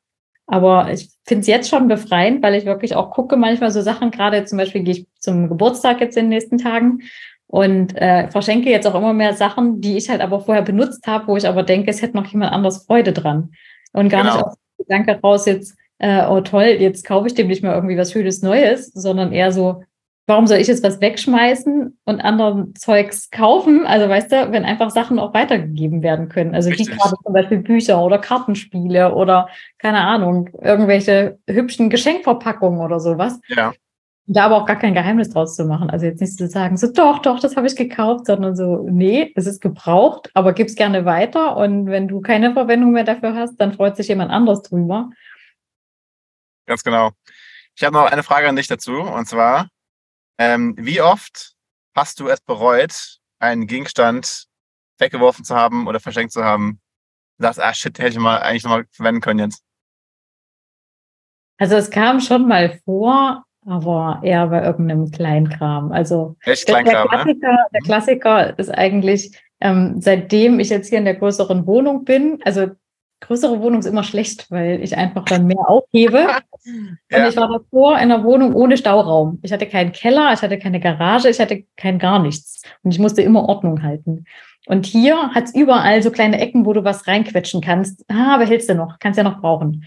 [0.45, 4.11] Aber ich finde es jetzt schon befreiend, weil ich wirklich auch gucke, manchmal so Sachen,
[4.11, 7.01] gerade zum Beispiel gehe ich zum Geburtstag jetzt in den nächsten Tagen
[7.48, 11.28] und äh, verschenke jetzt auch immer mehr Sachen, die ich halt aber vorher benutzt habe,
[11.28, 13.52] wo ich aber denke, es hätte noch jemand anders Freude dran.
[13.93, 14.36] Und gar genau.
[14.36, 17.74] nicht auf den Gedanke raus jetzt, äh, oh toll, jetzt kaufe ich dem nicht mehr
[17.74, 19.84] irgendwie was Schönes Neues, sondern eher so,
[20.28, 23.88] warum soll ich jetzt was wegschmeißen und anderen Zeugs kaufen?
[23.88, 26.54] Also weißt du, wenn einfach Sachen auch weitergegeben werden können.
[26.54, 26.89] Also Richtig.
[26.89, 33.39] wie gerade zum Beispiel Bücher oder Kartenspiele oder keine Ahnung, irgendwelche hübschen Geschenkverpackungen oder sowas.
[33.48, 33.72] Ja.
[34.30, 35.89] Da aber auch gar kein Geheimnis draus zu machen.
[35.89, 39.32] Also jetzt nicht zu sagen, so doch, doch, das habe ich gekauft, sondern so, nee,
[39.36, 41.55] es ist gebraucht, aber gib's gerne weiter.
[41.55, 45.09] Und wenn du keine Verwendung mehr dafür hast, dann freut sich jemand anders drüber.
[46.65, 47.11] Ganz genau.
[47.75, 49.69] Ich habe noch eine Frage an dich dazu, und zwar,
[50.38, 51.53] ähm, wie oft
[51.95, 54.47] hast du es bereut, einen Gegenstand
[54.97, 56.82] weggeworfen zu haben oder verschenkt zu haben?
[57.38, 59.63] Du sagst, ah shit, hätte ich mal eigentlich nochmal verwenden können jetzt.
[61.59, 65.91] Also es kam schon mal vor, aber eher bei irgendeinem Kleinkram.
[65.91, 67.57] Also Echt Kleinkram, der, Klassiker, ne?
[67.74, 72.68] der Klassiker ist eigentlich, ähm, seitdem ich jetzt hier in der größeren Wohnung bin, also
[73.20, 76.28] größere Wohnung ist immer schlecht, weil ich einfach dann mehr aufhebe.
[77.09, 77.24] Ja.
[77.24, 79.39] Und ich war davor in einer Wohnung ohne Stauraum.
[79.41, 82.61] Ich hatte keinen Keller, ich hatte keine Garage, ich hatte kein gar nichts.
[82.84, 84.26] Und ich musste immer Ordnung halten.
[84.65, 88.03] Und hier hat es überall so kleine Ecken, wo du was reinquetschen kannst.
[88.09, 89.86] Ah, behältst du noch, kannst ja noch brauchen.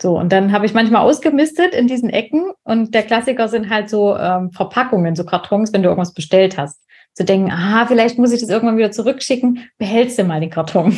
[0.00, 2.52] So, und dann habe ich manchmal ausgemistet in diesen Ecken.
[2.64, 6.80] Und der Klassiker sind halt so ähm, Verpackungen, so Kartons, wenn du irgendwas bestellt hast.
[7.14, 10.96] Zu denken, ah, vielleicht muss ich das irgendwann wieder zurückschicken, behältst du mal den Karton.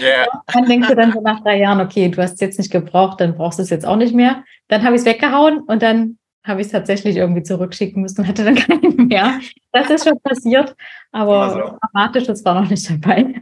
[0.00, 0.26] Ja.
[0.52, 3.20] Dann denkst du dann so nach drei Jahren, okay, du hast es jetzt nicht gebraucht,
[3.20, 4.42] dann brauchst du es jetzt auch nicht mehr.
[4.68, 8.28] Dann habe ich es weggehauen und dann habe ich es tatsächlich irgendwie zurückschicken müssen und
[8.28, 9.38] hatte dann keinen mehr.
[9.72, 10.74] Das ist schon passiert,
[11.12, 13.34] aber dramatisch, das war noch nicht dabei.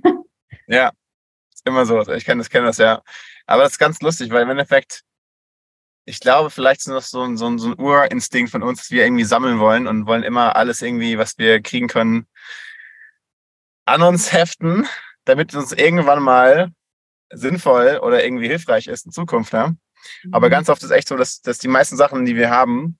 [0.66, 0.90] Ja,
[1.52, 2.00] ist immer so.
[2.12, 3.02] Ich kenne das, kenne das ja.
[3.46, 5.02] Aber das ist ganz lustig, weil im Endeffekt,
[6.06, 8.90] ich glaube, vielleicht ist das so ein, so ein, so ein Urinstinkt von uns, dass
[8.90, 12.26] wir irgendwie sammeln wollen und wollen immer alles irgendwie, was wir kriegen können,
[13.86, 14.86] an uns heften,
[15.24, 16.70] damit es uns irgendwann mal
[17.30, 19.52] sinnvoll oder irgendwie hilfreich ist in Zukunft.
[19.52, 19.74] Ja?
[20.32, 22.98] Aber ganz oft ist echt so, dass, dass die meisten Sachen, die wir haben,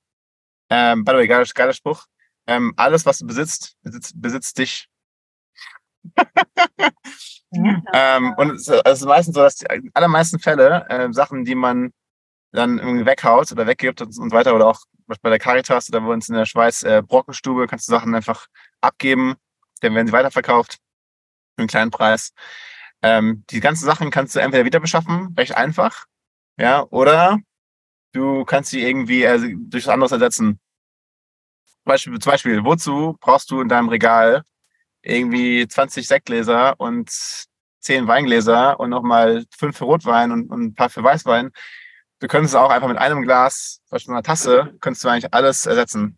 [0.69, 2.05] ähm, by the way, geiler, geiler Spruch,
[2.47, 4.87] ähm, alles, was du besitzt, besitzt, besitzt dich.
[7.55, 7.81] Ja.
[7.93, 11.55] Ähm, und es ist- es ist meistens so, dass die allermeisten Fälle äh, Sachen, die
[11.55, 11.91] man
[12.51, 14.79] dann irgendwie weghaut oder weggibt und, und so weiter, oder auch
[15.21, 18.47] bei der Caritas oder bei uns in der Schweiz äh, Brockenstube, kannst du Sachen einfach
[18.81, 19.35] abgeben,
[19.81, 20.73] dann werden sie weiterverkauft
[21.55, 22.31] für einen kleinen Preis.
[23.01, 26.05] Ähm, die ganzen Sachen kannst du entweder wieder beschaffen, recht einfach,
[26.57, 27.39] ja, oder
[28.13, 30.59] du kannst sie irgendwie äh, durch was anderes ersetzen.
[31.67, 34.43] Zum Beispiel, zum Beispiel, wozu brauchst du in deinem Regal
[35.05, 37.09] irgendwie 20 Sektgläser und
[37.81, 41.51] 10 Weingläser und nochmal 5 für Rotwein und, und ein paar für Weißwein?
[42.19, 45.65] Du könntest auch einfach mit einem Glas, zum Beispiel einer Tasse, könntest du eigentlich alles
[45.65, 46.17] ersetzen,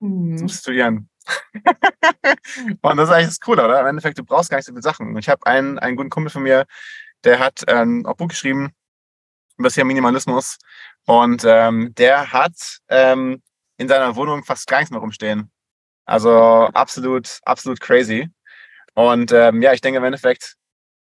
[0.00, 0.38] Mhm.
[0.38, 1.08] substituieren.
[2.82, 3.80] und das ist eigentlich das Coole, oder?
[3.80, 5.16] Im Endeffekt, du brauchst gar nicht so viele Sachen.
[5.18, 6.66] Ich habe einen, einen guten Kumpel von mir,
[7.24, 8.70] der hat ähm, auch Buch geschrieben
[9.56, 10.58] über das Minimalismus.
[11.06, 13.42] Und ähm, der hat ähm,
[13.76, 15.50] in seiner Wohnung fast gar nichts mehr rumstehen.
[16.08, 16.30] Also
[16.72, 18.30] absolut, absolut crazy.
[18.94, 20.54] Und ähm, ja, ich denke im Endeffekt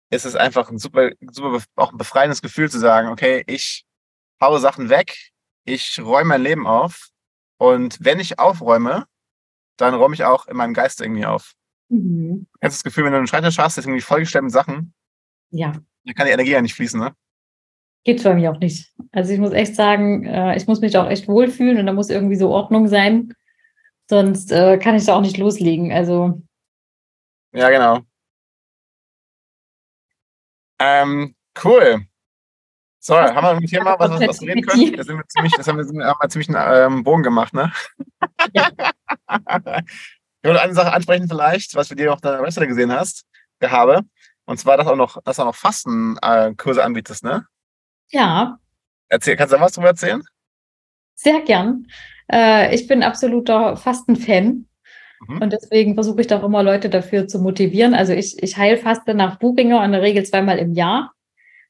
[0.09, 3.85] ist es einfach ein super, super auch ein befreiendes Gefühl zu sagen, okay, ich
[4.41, 5.15] haue Sachen weg,
[5.65, 7.09] ich räume mein Leben auf
[7.57, 9.05] und wenn ich aufräume,
[9.77, 11.53] dann räume ich auch in meinem Geist irgendwie auf.
[11.89, 12.47] Mhm.
[12.59, 14.95] Kennst du das Gefühl, wenn du einen Schreibtisch hast, ist irgendwie vollgestellt mit Sachen,
[15.51, 15.73] Ja,
[16.05, 17.13] dann kann die Energie ja nicht fließen, ne?
[18.03, 18.93] geht bei mir auch nicht.
[19.11, 22.09] Also ich muss echt sagen, äh, ich muss mich auch echt wohlfühlen und da muss
[22.09, 23.33] irgendwie so Ordnung sein.
[24.09, 25.91] Sonst äh, kann ich da auch nicht loslegen.
[25.91, 26.41] Also
[27.53, 28.01] Ja, genau.
[30.79, 32.05] Ähm, cool.
[32.99, 34.95] So, haben wir ein Thema, was, was, was wir reden können?
[34.95, 37.71] Das, sind wir ziemlich, das haben wir, haben wir ziemlich einen ähm, Bogen gemacht, ne?
[38.53, 38.69] Ja.
[39.29, 43.25] ich wollte eine Sache ansprechen vielleicht, was du dir auf deiner Webseite gesehen hast,
[43.59, 44.01] gehabe.
[44.45, 47.45] Und zwar, dass auch noch, dass auch noch Fastenkurse Kurse anbietest, ne?
[48.11, 48.57] ja,
[49.09, 50.21] Erzähl, kannst du da was drüber erzählen?
[51.15, 51.87] sehr gern.
[52.31, 54.65] Äh, ich bin absoluter Fasten-Fan.
[55.27, 55.41] Mhm.
[55.41, 57.93] Und deswegen versuche ich doch immer Leute dafür zu motivieren.
[57.93, 61.13] Also ich, ich heilfaste nach Buchinger in der Regel zweimal im Jahr.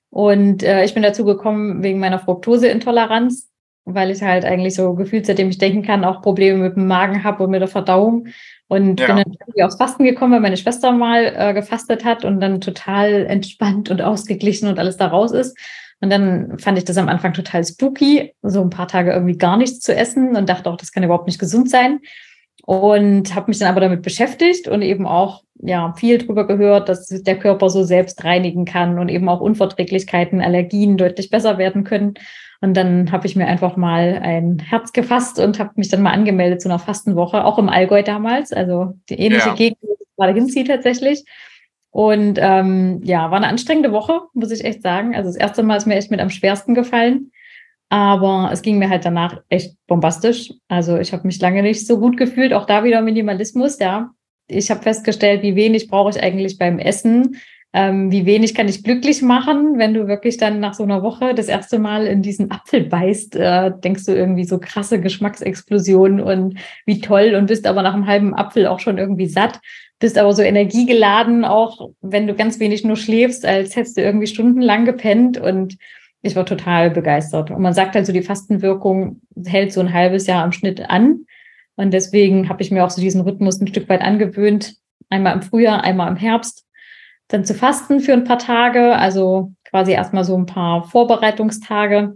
[0.10, 3.50] Und äh, ich bin dazu gekommen wegen meiner Fructoseintoleranz,
[3.86, 7.24] weil ich halt eigentlich so gefühlt, seitdem ich denken kann, auch Probleme mit dem Magen
[7.24, 8.28] habe und mit der Verdauung.
[8.68, 9.08] Und Ja.
[9.08, 12.60] bin dann irgendwie aufs Fasten gekommen, weil meine Schwester mal äh, gefastet hat und dann
[12.60, 15.58] total entspannt und ausgeglichen und alles da raus ist.
[16.00, 19.58] Und dann fand ich das am Anfang total spooky, so ein paar Tage irgendwie gar
[19.58, 22.00] nichts zu essen und dachte auch, das kann überhaupt nicht gesund sein.
[22.66, 27.08] Und habe mich dann aber damit beschäftigt und eben auch ja viel drüber gehört, dass
[27.08, 32.16] der Körper so selbst reinigen kann und eben auch Unverträglichkeiten, Allergien deutlich besser werden können.
[32.60, 36.12] Und dann habe ich mir einfach mal ein Herz gefasst und habe mich dann mal
[36.12, 39.56] angemeldet zu einer Fastenwoche, auch im Allgäu damals, also die ähnliche Ja.
[39.56, 41.24] Gegend, wo ich gerade hinziehe tatsächlich.
[41.98, 45.16] Und ähm, ja, war eine anstrengende Woche, muss ich echt sagen.
[45.16, 47.32] Also das erste Mal ist mir echt mit am schwersten gefallen.
[47.90, 50.54] Aber es ging mir halt danach echt bombastisch.
[50.68, 52.54] Also ich habe mich lange nicht so gut gefühlt.
[52.54, 54.12] Auch da wieder Minimalismus, ja.
[54.48, 57.38] Ich habe festgestellt, wie wenig brauche ich eigentlich beim Essen.
[57.74, 61.34] Ähm, wie wenig kann ich glücklich machen, wenn du wirklich dann nach so einer Woche
[61.34, 66.60] das erste Mal in diesen Apfel beißt, äh, denkst du irgendwie so krasse Geschmacksexplosionen und
[66.86, 69.60] wie toll und bist aber nach einem halben Apfel auch schon irgendwie satt,
[70.00, 74.28] bist aber so energiegeladen, auch wenn du ganz wenig nur schläfst, als hättest du irgendwie
[74.28, 75.78] stundenlang gepennt und
[76.22, 77.52] ich war total begeistert.
[77.52, 81.26] Und man sagt halt so, die Fastenwirkung hält so ein halbes Jahr im Schnitt an.
[81.76, 84.76] Und deswegen habe ich mir auch so diesen Rhythmus ein Stück weit angewöhnt.
[85.10, 86.66] Einmal im Frühjahr, einmal im Herbst.
[87.28, 88.96] Dann zu fasten für ein paar Tage.
[88.96, 92.16] Also quasi erstmal so ein paar Vorbereitungstage.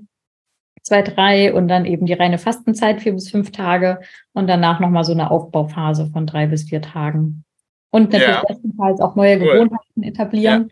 [0.82, 4.00] Zwei, drei und dann eben die reine Fastenzeit, vier bis fünf Tage.
[4.34, 7.46] Und danach nochmal so eine Aufbauphase von drei bis vier Tagen.
[7.92, 8.44] Und natürlich Ja.
[8.48, 9.54] bestenfalls auch neue Cool.
[9.54, 10.70] Gewohnheiten etablieren.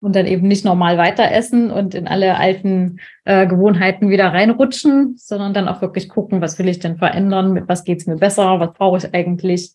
[0.00, 5.16] und dann eben nicht normal weiter essen und in alle alten äh, Gewohnheiten wieder reinrutschen,
[5.16, 8.60] sondern dann auch wirklich gucken, was will ich denn verändern, mit was geht's mir besser,
[8.60, 9.72] was brauche ich eigentlich.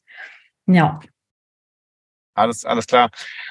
[0.66, 1.02] Ja.
[2.36, 3.10] Alles, alles klar.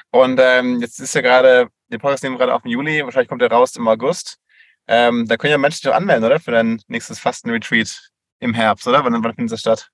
[0.09, 3.29] Und ähm, jetzt ist ja gerade, den Podcast nehmen wir gerade auf im Juli, wahrscheinlich
[3.29, 4.39] kommt der raus im August.
[4.87, 6.39] Ähm, da können ja Menschen sich anmelden, oder?
[6.39, 9.05] Für dein nächstes Fastenretreat im Herbst, oder?
[9.05, 9.89] Wann, wann findet das statt?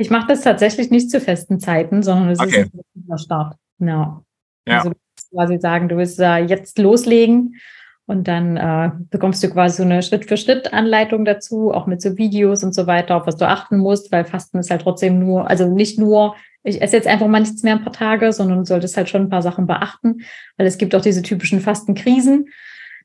[0.00, 2.62] Ich mache das tatsächlich nicht zu festen Zeiten, sondern es okay.
[2.62, 3.56] ist ein Start.
[3.80, 4.22] Ja.
[4.66, 4.78] ja.
[4.78, 4.92] Also
[5.30, 7.56] quasi sagen, du willst äh, jetzt loslegen
[8.06, 12.74] und dann äh, bekommst du quasi so eine Schritt-für-Schritt-Anleitung dazu, auch mit so Videos und
[12.74, 15.98] so weiter, auf was du achten musst, weil Fasten ist halt trotzdem nur, also nicht
[15.98, 19.10] nur, ich esse jetzt einfach mal nichts mehr ein paar Tage, sondern du solltest halt
[19.10, 20.22] schon ein paar Sachen beachten,
[20.56, 22.48] weil es gibt auch diese typischen Fastenkrisen.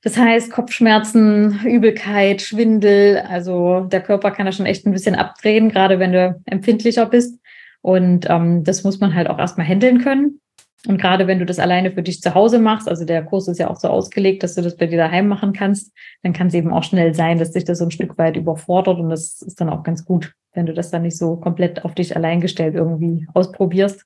[0.01, 5.69] Das heißt, Kopfschmerzen, Übelkeit, Schwindel, also der Körper kann da schon echt ein bisschen abdrehen,
[5.69, 7.39] gerade wenn du empfindlicher bist.
[7.81, 10.41] Und ähm, das muss man halt auch erstmal handeln können.
[10.87, 13.59] Und gerade wenn du das alleine für dich zu Hause machst, also der Kurs ist
[13.59, 15.91] ja auch so ausgelegt, dass du das bei dir daheim machen kannst,
[16.21, 18.99] dann kann es eben auch schnell sein, dass dich das so ein Stück weit überfordert.
[18.99, 21.95] Und das ist dann auch ganz gut, wenn du das dann nicht so komplett auf
[21.95, 24.05] dich allein gestellt irgendwie ausprobierst,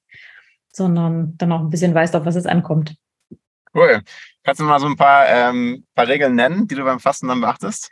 [0.71, 2.95] sondern dann auch ein bisschen weißt, auf was es ankommt.
[3.73, 4.01] Cool.
[4.49, 7.39] Kannst du mal so ein paar, ähm, paar Regeln nennen, die du beim Fasten dann
[7.39, 7.91] beachtest?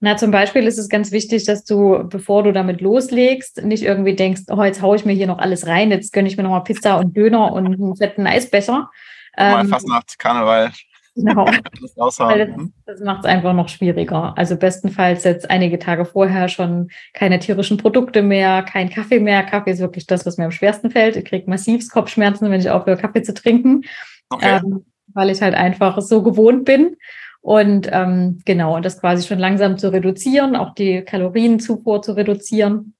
[0.00, 4.16] Na, zum Beispiel ist es ganz wichtig, dass du, bevor du damit loslegst, nicht irgendwie
[4.16, 6.64] denkst, oh, jetzt haue ich mir hier noch alles rein, jetzt gönne ich mir nochmal
[6.64, 8.90] Pizza und Döner und einen fetten Eisbecher.
[9.36, 10.72] Mal ähm, Fastnacht, Karneval.
[11.14, 11.44] Genau.
[11.82, 12.16] das, das,
[12.86, 14.32] das macht es einfach noch schwieriger.
[14.38, 19.42] Also bestenfalls jetzt einige Tage vorher schon keine tierischen Produkte mehr, kein Kaffee mehr.
[19.42, 21.16] Kaffee ist wirklich das, was mir am schwersten fällt.
[21.16, 23.82] Ich kriege massivst Kopfschmerzen, wenn ich aufhöre, Kaffee zu trinken.
[24.30, 24.60] Okay.
[24.64, 26.96] Ähm, weil ich halt einfach so gewohnt bin.
[27.40, 32.94] Und ähm, genau, und das quasi schon langsam zu reduzieren, auch die Kalorienzufuhr zu reduzieren.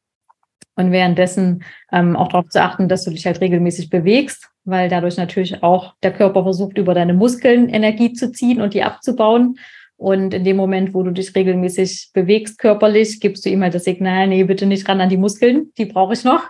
[0.76, 5.16] Und währenddessen ähm, auch darauf zu achten, dass du dich halt regelmäßig bewegst, weil dadurch
[5.16, 9.58] natürlich auch der Körper versucht, über deine Muskeln Energie zu ziehen und die abzubauen.
[9.98, 13.82] Und in dem Moment, wo du dich regelmäßig bewegst körperlich, gibst du ihm halt das
[13.82, 16.44] Signal, nee, bitte nicht ran an die Muskeln, die brauche ich noch,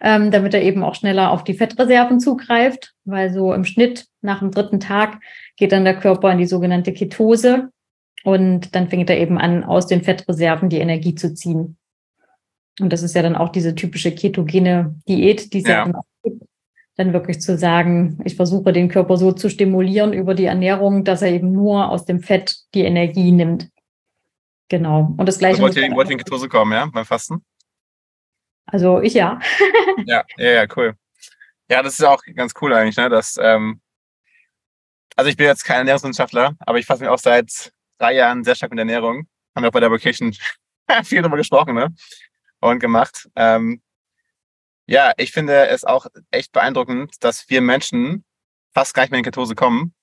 [0.00, 4.38] ähm, damit er eben auch schneller auf die Fettreserven zugreift, weil so im Schnitt nach
[4.38, 5.18] dem dritten Tag
[5.56, 7.70] geht dann der Körper in die sogenannte Ketose
[8.22, 11.76] und dann fängt er eben an, aus den Fettreserven die Energie zu ziehen.
[12.80, 15.88] Und das ist ja dann auch diese typische ketogene Diät, die es ja.
[15.88, 16.00] ja.
[17.02, 21.20] Dann wirklich zu sagen, ich versuche den Körper so zu stimulieren über die Ernährung, dass
[21.20, 23.68] er eben nur aus dem Fett die Energie nimmt.
[24.68, 25.12] Genau.
[25.16, 25.54] Und das gleiche.
[25.54, 27.44] Also wollt ihr, wollt ihr in Ketose kommen, ja, beim Fasten?
[28.66, 29.40] Also ich ja.
[30.06, 30.94] ja, ja, ja, cool.
[31.68, 33.08] Ja, das ist auch ganz cool eigentlich, ne?
[33.08, 33.80] Dass ähm,
[35.16, 38.54] also ich bin jetzt kein Ernährungswissenschaftler, aber ich fasse mich auch seit drei Jahren sehr
[38.54, 39.26] stark mit Ernährung.
[39.56, 40.32] Haben wir auch bei der Vocation
[41.02, 41.92] viel darüber gesprochen ne?
[42.60, 43.28] und gemacht.
[43.34, 43.82] Ähm,
[44.92, 48.24] ja, ich finde es auch echt beeindruckend, dass wir Menschen
[48.74, 49.94] fast gar nicht mehr in Ketose kommen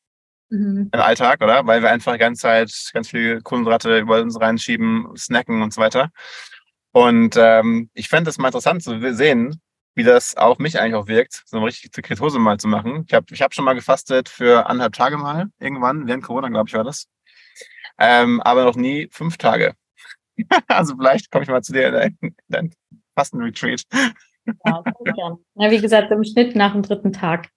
[0.49, 0.89] mhm.
[0.91, 1.67] im Alltag, oder?
[1.67, 5.79] Weil wir einfach die ganze Zeit ganz viel Kohlenhydrate über uns reinschieben, snacken und so
[5.79, 6.09] weiter.
[6.91, 9.61] Und ähm, ich fände es mal interessant zu sehen,
[9.93, 13.03] wie das auf mich eigentlich auch wirkt, so eine richtige Ketose mal zu machen.
[13.07, 16.67] Ich habe ich hab schon mal gefastet für anderthalb Tage mal, irgendwann, während Corona, glaube
[16.67, 17.05] ich, war das.
[17.99, 19.75] Ähm, aber noch nie fünf Tage.
[20.67, 22.73] also vielleicht komme ich mal zu dir in dein, dein
[23.15, 23.83] Fastenretreat.
[24.65, 27.49] Ja, wie gesagt, im Schnitt nach dem dritten Tag.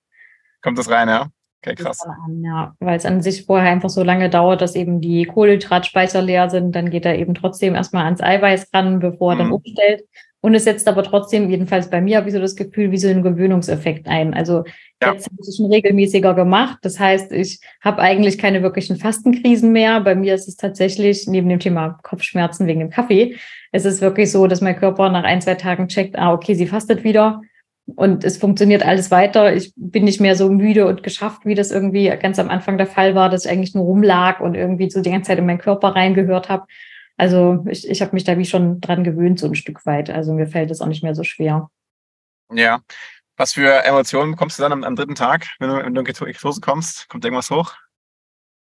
[0.62, 1.28] Kommt das rein, ja?
[1.64, 2.00] Okay, krass.
[2.00, 6.20] An, ja, weil es an sich vorher einfach so lange dauert, dass eben die Kohlenhydratspeicher
[6.20, 9.38] leer sind, dann geht er eben trotzdem erstmal ans Eiweiß ran, bevor er mhm.
[9.38, 10.02] dann umstellt.
[10.40, 13.06] Und es setzt aber trotzdem, jedenfalls bei mir, habe ich so das Gefühl, wie so
[13.06, 14.34] ein Gewöhnungseffekt ein.
[14.34, 14.64] Also
[15.00, 15.12] ja.
[15.12, 16.78] jetzt habe ich es schon regelmäßiger gemacht.
[16.82, 20.00] Das heißt, ich habe eigentlich keine wirklichen Fastenkrisen mehr.
[20.00, 23.36] Bei mir ist es tatsächlich, neben dem Thema Kopfschmerzen wegen dem Kaffee,
[23.72, 26.66] es ist wirklich so, dass mein Körper nach ein, zwei Tagen checkt, ah, okay, sie
[26.66, 27.40] fastet wieder.
[27.96, 29.54] Und es funktioniert alles weiter.
[29.56, 32.86] Ich bin nicht mehr so müde und geschafft, wie das irgendwie ganz am Anfang der
[32.86, 35.58] Fall war, dass ich eigentlich nur rumlag und irgendwie so die ganze Zeit in meinen
[35.58, 36.66] Körper reingehört habe.
[37.16, 40.10] Also ich, ich habe mich da wie schon dran gewöhnt, so ein Stück weit.
[40.10, 41.70] Also mir fällt es auch nicht mehr so schwer.
[42.52, 42.82] Ja.
[43.36, 46.06] Was für Emotionen bekommst du dann am, am dritten Tag, wenn du, wenn du in
[46.06, 47.08] Ketose kommst?
[47.08, 47.74] Kommt irgendwas hoch?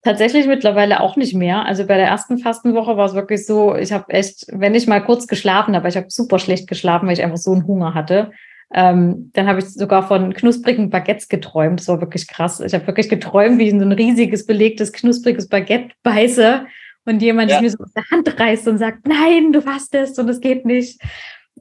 [0.03, 1.65] Tatsächlich mittlerweile auch nicht mehr.
[1.65, 4.99] Also bei der ersten Fastenwoche war es wirklich so, ich habe echt, wenn ich mal
[4.99, 8.31] kurz geschlafen habe, ich habe super schlecht geschlafen, weil ich einfach so einen Hunger hatte.
[8.73, 11.79] Ähm, dann habe ich sogar von knusprigen Baguettes geträumt.
[11.79, 12.59] Das war wirklich krass.
[12.59, 16.65] Ich habe wirklich geträumt, wie ich in so ein riesiges, belegtes, knuspriges Baguette beiße
[17.05, 17.61] und jemand ja.
[17.61, 21.01] mir so aus der Hand reißt und sagt, nein, du fastest und es geht nicht.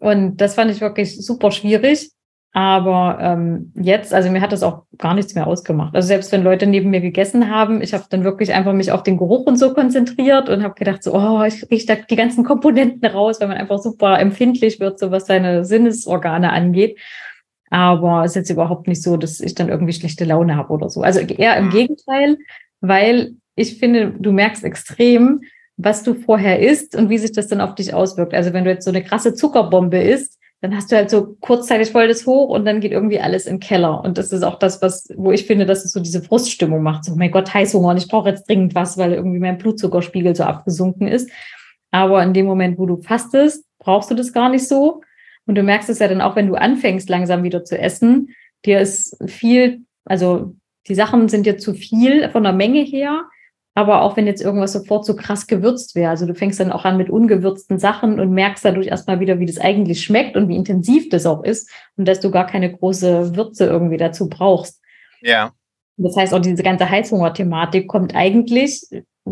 [0.01, 2.11] Und das fand ich wirklich super schwierig.
[2.55, 5.95] Aber ähm, jetzt, also mir hat das auch gar nichts mehr ausgemacht.
[5.95, 9.03] Also selbst wenn Leute neben mir gegessen haben, ich habe dann wirklich einfach mich auf
[9.03, 12.45] den Geruch und so konzentriert und habe gedacht, so, oh, ich rieche da die ganzen
[12.45, 16.99] Komponenten raus, weil man einfach super empfindlich wird, so was seine Sinnesorgane angeht.
[17.71, 20.91] Aber es ist jetzt überhaupt nicht so, dass ich dann irgendwie schlechte Laune habe oder
[20.91, 21.01] so.
[21.01, 22.37] Also eher im Gegenteil,
[22.83, 25.41] weil ich finde, du merkst extrem,
[25.79, 28.35] was du vorher isst und wie sich das dann auf dich auswirkt.
[28.35, 31.91] Also wenn du jetzt so eine krasse Zuckerbombe isst, dann hast du halt so kurzzeitig
[31.91, 34.01] voll das hoch und dann geht irgendwie alles im Keller.
[34.05, 37.05] Und das ist auch das, was, wo ich finde, dass es so diese Fruststimmung macht.
[37.05, 40.45] So, mein Gott, Heißhunger und ich brauche jetzt dringend was, weil irgendwie mein Blutzuckerspiegel so
[40.45, 41.29] abgesunken ist.
[41.91, 45.03] Aber in dem Moment, wo du fastest, brauchst du das gar nicht so.
[45.47, 48.29] Und du merkst es ja dann auch, wenn du anfängst, langsam wieder zu essen.
[48.65, 50.55] Dir ist viel, also
[50.87, 53.25] die Sachen sind dir zu viel von der Menge her.
[53.75, 56.85] Aber auch wenn jetzt irgendwas sofort so krass gewürzt wäre, also du fängst dann auch
[56.85, 60.57] an mit ungewürzten Sachen und merkst dadurch erstmal wieder, wie das eigentlich schmeckt und wie
[60.57, 64.81] intensiv das auch ist und dass du gar keine große Würze irgendwie dazu brauchst.
[65.23, 65.53] Ja.
[65.97, 68.83] Das heißt, auch diese ganze Heißhunger-Thematik kommt eigentlich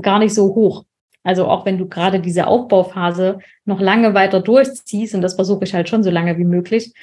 [0.00, 0.84] gar nicht so hoch.
[1.22, 5.74] Also auch wenn du gerade diese Aufbauphase noch lange weiter durchziehst, und das versuche ich
[5.74, 6.94] halt schon so lange wie möglich,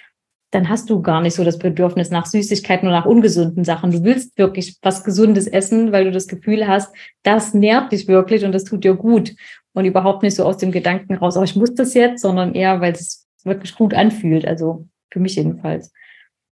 [0.52, 3.91] dann hast du gar nicht so das Bedürfnis nach Süßigkeiten oder nach ungesunden Sachen.
[3.91, 8.45] Du willst wirklich was Gesundes essen, weil du das Gefühl hast, das nährt dich wirklich
[8.45, 9.36] und das tut dir gut.
[9.74, 12.82] Und überhaupt nicht so aus dem Gedanken raus, oh, ich muss das jetzt, sondern eher,
[12.82, 14.45] weil es wirklich gut anfühlt.
[14.45, 15.91] Also für mich jedenfalls.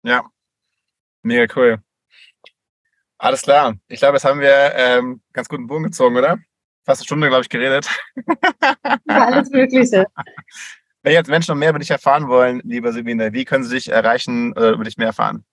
[0.03, 0.24] Ja,
[1.22, 1.78] mega cool.
[3.18, 3.76] Alles klar.
[3.88, 6.38] Ich glaube, jetzt haben wir ähm, ganz guten Bogen gezogen, oder?
[6.84, 7.88] fast eine Stunde, glaube ich, geredet.
[8.16, 10.07] Über alles Mögliche.
[11.03, 13.90] Wenn jetzt Menschen noch mehr über dich erfahren wollen, liebe Sabine, wie können sie dich
[13.90, 15.44] erreichen oder über dich mehr erfahren?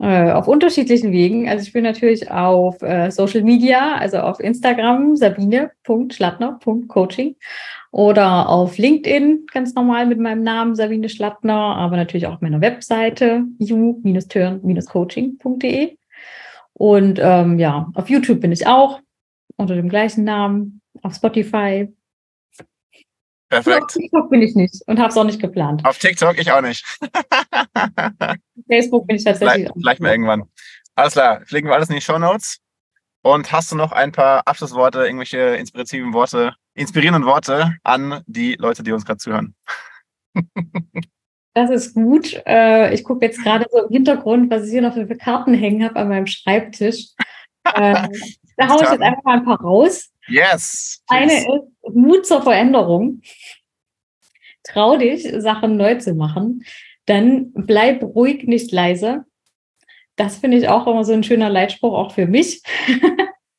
[0.00, 1.48] Äh, auf unterschiedlichen Wegen.
[1.48, 7.36] Also ich bin natürlich auf äh, Social Media, also auf Instagram sabine.schlattner.coaching
[7.90, 12.60] oder auf LinkedIn ganz normal mit meinem Namen Sabine Schlattner, aber natürlich auch auf meiner
[12.62, 15.96] Webseite ju-turn-coaching.de.
[16.72, 19.00] Und ähm, ja, auf YouTube bin ich auch
[19.56, 21.92] unter dem gleichen Namen, auf Spotify.
[23.50, 23.82] Perfekt.
[23.82, 25.84] Auf TikTok bin ich nicht und habe es auch nicht geplant.
[25.84, 26.84] Auf TikTok ich auch nicht.
[28.68, 30.44] Facebook bin ich tatsächlich vielleicht, vielleicht mal irgendwann.
[30.94, 32.60] Alles klar, legen wir alles in die Show Notes.
[33.22, 38.82] Und hast du noch ein paar Abschlussworte, irgendwelche inspirativen Worte, inspirierenden Worte an die Leute,
[38.82, 39.54] die uns gerade zuhören?
[41.52, 42.40] Das ist gut.
[42.46, 45.84] Äh, ich gucke jetzt gerade so im Hintergrund, was ich hier noch für Karten hängen
[45.84, 47.08] habe an meinem Schreibtisch.
[47.74, 48.08] Ähm,
[48.56, 50.10] da haue ich jetzt einfach mal ein paar raus.
[50.28, 51.02] Yes.
[51.08, 51.48] Eine ist
[51.92, 53.20] Mut zur Veränderung.
[54.72, 56.64] Trau dich, Sachen neu zu machen.
[57.06, 59.24] Dann bleib ruhig, nicht leise.
[60.16, 62.62] Das finde ich auch immer so ein schöner Leitspruch, auch für mich.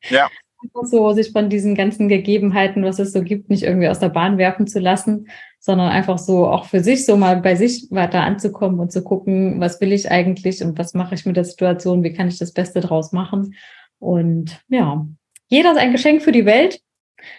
[0.10, 0.30] Ja.
[0.84, 4.38] so, sich von diesen ganzen Gegebenheiten, was es so gibt, nicht irgendwie aus der Bahn
[4.38, 5.28] werfen zu lassen,
[5.60, 9.60] sondern einfach so auch für sich so mal bei sich weiter anzukommen und zu gucken,
[9.60, 12.54] was will ich eigentlich und was mache ich mit der Situation, wie kann ich das
[12.54, 13.56] Beste draus machen.
[14.00, 15.06] Und ja,
[15.50, 16.82] jeder ist ein Geschenk für die Welt.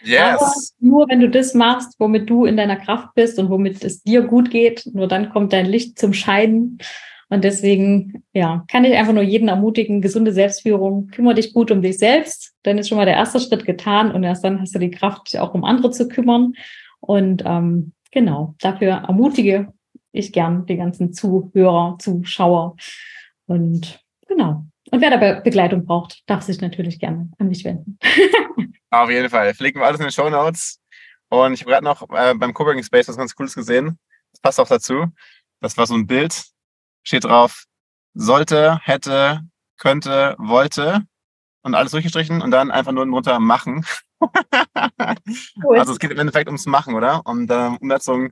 [0.03, 0.21] Yes.
[0.21, 4.03] Aber nur wenn du das machst, womit du in deiner Kraft bist und womit es
[4.03, 6.79] dir gut geht, nur dann kommt dein Licht zum Scheiden.
[7.29, 11.81] Und deswegen, ja, kann ich einfach nur jeden ermutigen, gesunde Selbstführung, kümmere dich gut um
[11.81, 14.79] dich selbst, dann ist schon mal der erste Schritt getan und erst dann hast du
[14.79, 16.53] die Kraft, dich auch um andere zu kümmern.
[17.01, 19.73] Und ähm, genau, dafür ermutige
[20.13, 22.77] ich gern die ganzen Zuhörer, Zuschauer.
[23.47, 27.99] Und genau, und wer dabei Begleitung braucht, darf sich natürlich gerne an mich wenden.
[28.93, 29.55] Auf jeden Fall.
[29.55, 30.79] Fliegen wir alles in den Show Notes.
[31.31, 33.99] Und ich habe gerade noch äh, beim Coworking Space was ganz Cooles gesehen.
[34.33, 35.07] Das passt auch dazu.
[35.61, 36.45] Das war so ein Bild.
[37.03, 37.65] Steht drauf,
[38.13, 39.41] sollte, hätte,
[39.79, 41.07] könnte, wollte
[41.63, 43.87] und alles durchgestrichen und dann einfach nur drunter machen.
[44.21, 45.79] cool.
[45.79, 47.23] Also es geht im Endeffekt ums Machen, oder?
[47.25, 48.31] Um äh, Umsetzung,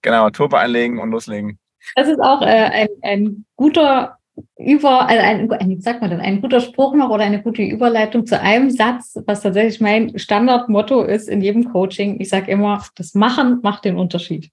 [0.00, 1.58] genau, Turbo einlegen und loslegen.
[1.94, 4.18] Das ist auch äh, ein, ein guter
[4.58, 8.26] über, also ein, ein, sag mal dann, ein guter Spruch noch oder eine gute Überleitung
[8.26, 12.20] zu einem Satz, was tatsächlich mein Standardmotto ist in jedem Coaching.
[12.20, 14.50] Ich sage immer, das Machen macht den Unterschied.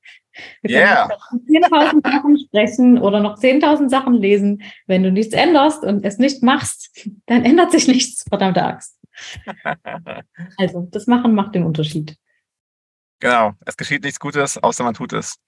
[0.62, 1.10] Wir yeah.
[1.30, 4.62] können 10.000 Sachen sprechen oder noch 10.000 Sachen lesen.
[4.86, 8.98] Wenn du nichts änderst und es nicht machst, dann ändert sich nichts, verdammte Axt.
[10.58, 12.16] Also, das Machen macht den Unterschied.
[13.20, 13.54] Genau.
[13.66, 15.40] Es geschieht nichts Gutes, außer man tut es.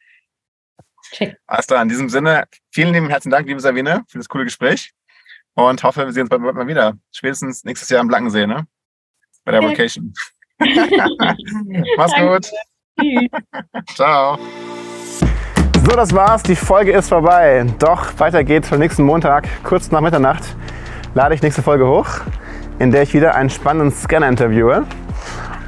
[1.12, 1.38] Check.
[1.48, 4.94] Alles klar, in diesem Sinne, vielen lieben herzlichen Dank, liebe Sabine, für das coole Gespräch
[5.56, 6.94] und hoffe, wir sehen uns bald mal wieder.
[7.12, 8.66] Spätestens nächstes Jahr am Blankensee, ne?
[9.44, 10.14] Bei der Vacation.
[11.98, 12.52] Mach's gut.
[13.96, 14.38] Ciao.
[15.86, 16.44] So, das war's.
[16.44, 17.66] Die Folge ist vorbei.
[17.80, 20.44] Doch weiter geht's am nächsten Montag, kurz nach Mitternacht,
[21.16, 22.08] lade ich nächste Folge hoch,
[22.80, 24.86] in der ich wieder einen spannenden Scanner interviewe.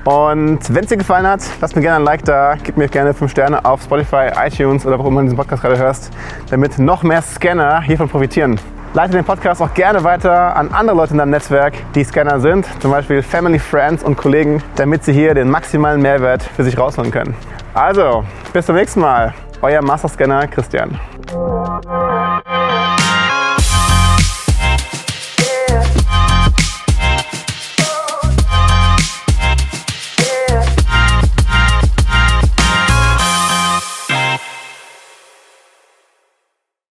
[0.03, 3.13] Und wenn es dir gefallen hat, lass mir gerne ein Like da, gib mir gerne
[3.13, 6.11] 5 Sterne auf Spotify, iTunes oder wo immer du diesen Podcast gerade hörst,
[6.49, 8.59] damit noch mehr Scanner hiervon profitieren.
[8.93, 12.67] Leite den Podcast auch gerne weiter an andere Leute in deinem Netzwerk, die Scanner sind,
[12.81, 17.11] zum Beispiel Family, Friends und Kollegen, damit sie hier den maximalen Mehrwert für sich rausholen
[17.11, 17.35] können.
[17.73, 19.33] Also, bis zum nächsten Mal.
[19.61, 20.99] euer Master Scanner Christian.